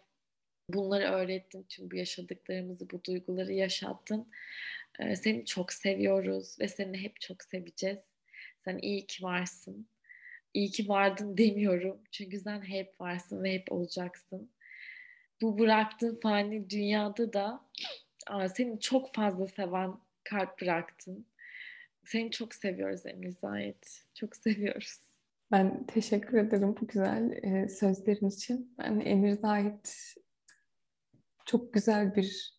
[0.68, 4.28] bunları öğrettin, tüm bu yaşadıklarımızı, bu duyguları yaşattın.
[5.00, 8.00] Ee, seni çok seviyoruz ve seni hep çok seveceğiz.
[8.64, 9.86] Sen iyi ki varsın.
[10.54, 12.00] İyi ki vardın demiyorum.
[12.10, 14.50] Çünkü sen hep varsın ve hep olacaksın.
[15.42, 17.64] Bu bıraktığın fani dünyada da
[18.54, 19.94] seni çok fazla seven
[20.24, 21.26] kalp bıraktın.
[22.04, 24.04] Seni çok seviyoruz Emir Zahit.
[24.14, 25.00] Çok seviyoruz.
[25.50, 28.74] Ben teşekkür ederim bu güzel e, sözlerin için.
[28.78, 30.14] Ben Emir Zahit
[31.44, 32.58] çok güzel bir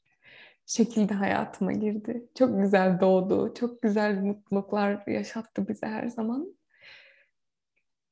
[0.65, 2.29] şekilde hayatıma girdi.
[2.37, 3.53] Çok güzel doğdu.
[3.53, 6.55] Çok güzel mutluluklar yaşattı bize her zaman.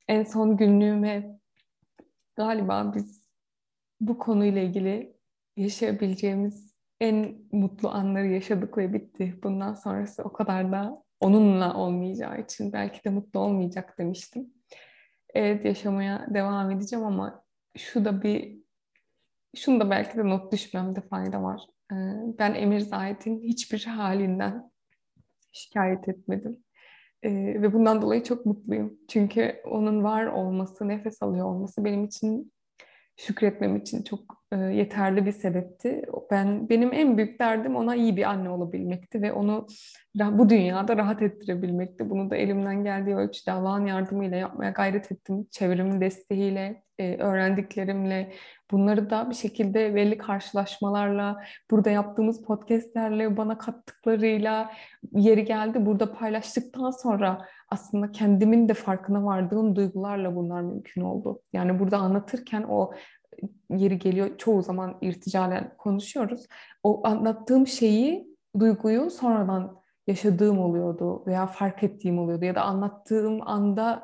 [0.08, 1.40] En son günlüğüme
[2.36, 3.22] galiba biz
[4.02, 5.18] bu konuyla ilgili
[5.58, 6.71] yaşayabileceğimiz
[7.02, 9.40] en mutlu anları yaşadık ve bitti.
[9.44, 14.54] Bundan sonrası o kadar da onunla olmayacağı için belki de mutlu olmayacak demiştim.
[15.34, 17.44] Evet yaşamaya devam edeceğim ama
[17.78, 18.62] şu da bir
[19.56, 21.62] şunu da belki de not düşmemde fayda var.
[21.92, 21.96] Ee,
[22.40, 24.72] ben Emir Zahit'in hiçbir halinden
[25.52, 26.58] şikayet etmedim.
[27.24, 28.98] Ee, ve bundan dolayı çok mutluyum.
[29.10, 32.54] Çünkü onun var olması, nefes alıyor olması benim için
[33.18, 36.02] şükretmem için çok e, yeterli bir sebepti.
[36.32, 39.68] Ben benim en büyük derdim ona iyi bir anne olabilmekti ve onu
[40.16, 42.10] bu dünyada rahat ettirebilmekti.
[42.10, 45.48] Bunu da elimden geldiği ölçüde Allah'ın yardımıyla yapmaya gayret ettim.
[45.52, 48.34] Çevremin desteğiyle, e, öğrendiklerimle,
[48.72, 54.72] bunları da bir şekilde belli karşılaşmalarla, burada yaptığımız podcastlerle, bana kattıklarıyla
[55.12, 55.86] yeri geldi.
[55.86, 61.42] Burada paylaştıktan sonra aslında kendimin de farkına vardığım duygularla bunlar mümkün oldu.
[61.54, 62.94] Yani burada anlatırken o
[63.70, 66.48] yeri geliyor çoğu zaman irticalen konuşuyoruz.
[66.84, 74.04] O anlattığım şeyi, duyguyu sonradan yaşadığım oluyordu veya fark ettiğim oluyordu ya da anlattığım anda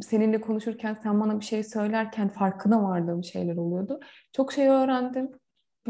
[0.00, 4.00] seninle konuşurken sen bana bir şey söylerken farkına vardığım şeyler oluyordu.
[4.32, 5.30] Çok şey öğrendim.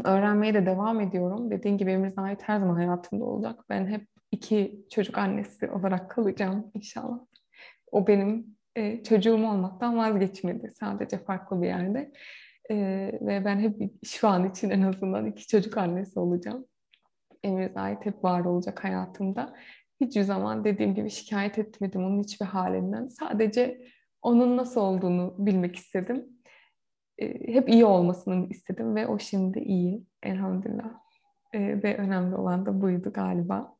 [0.03, 1.51] Öğrenmeye de devam ediyorum.
[1.51, 3.65] Dediğim gibi Emir Zahit her zaman hayatımda olacak.
[3.69, 7.19] Ben hep iki çocuk annesi olarak kalacağım inşallah.
[7.91, 10.71] O benim e, çocuğum olmaktan vazgeçmedi.
[10.79, 12.11] Sadece farklı bir yerde.
[12.71, 12.75] E,
[13.21, 16.65] ve ben hep şu an için en azından iki çocuk annesi olacağım.
[17.43, 19.55] Emir Zahit hep var olacak hayatımda.
[20.01, 23.07] Hiçbir zaman dediğim gibi şikayet etmedim onun hiçbir halinden.
[23.07, 23.81] Sadece
[24.21, 26.25] onun nasıl olduğunu bilmek istedim.
[27.17, 30.93] E, hep iyi olmasını istedim ve o şimdi iyi elhamdülillah.
[31.53, 33.77] E, ve önemli olan da buydu galiba.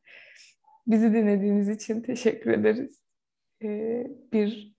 [0.86, 3.02] Bizi dinlediğiniz için teşekkür ederiz.
[3.62, 4.69] E, bir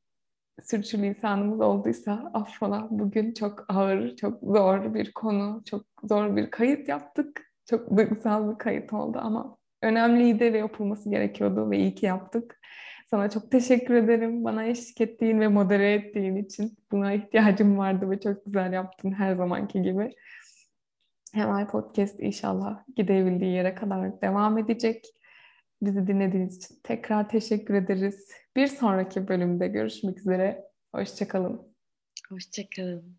[0.63, 2.87] sürçülisanımız olduysa affola.
[2.91, 7.51] Bugün çok ağır, çok zor bir konu, çok zor bir kayıt yaptık.
[7.65, 12.59] Çok duygusal bir kayıt oldu ama önemliydi ve yapılması gerekiyordu ve iyi ki yaptık.
[13.09, 14.43] Sana çok teşekkür ederim.
[14.43, 16.77] Bana eşlik ettiğin ve modere ettiğin için.
[16.91, 20.09] Buna ihtiyacım vardı ve çok güzel yaptın her zamanki gibi.
[21.33, 25.05] Hemen Podcast inşallah gidebildiği yere kadar devam edecek.
[25.81, 28.27] Bizi dinlediğiniz için tekrar teşekkür ederiz.
[28.55, 30.63] Bir sonraki bölümde görüşmek üzere.
[30.95, 31.75] Hoşçakalın.
[32.29, 33.17] Hoşçakalın.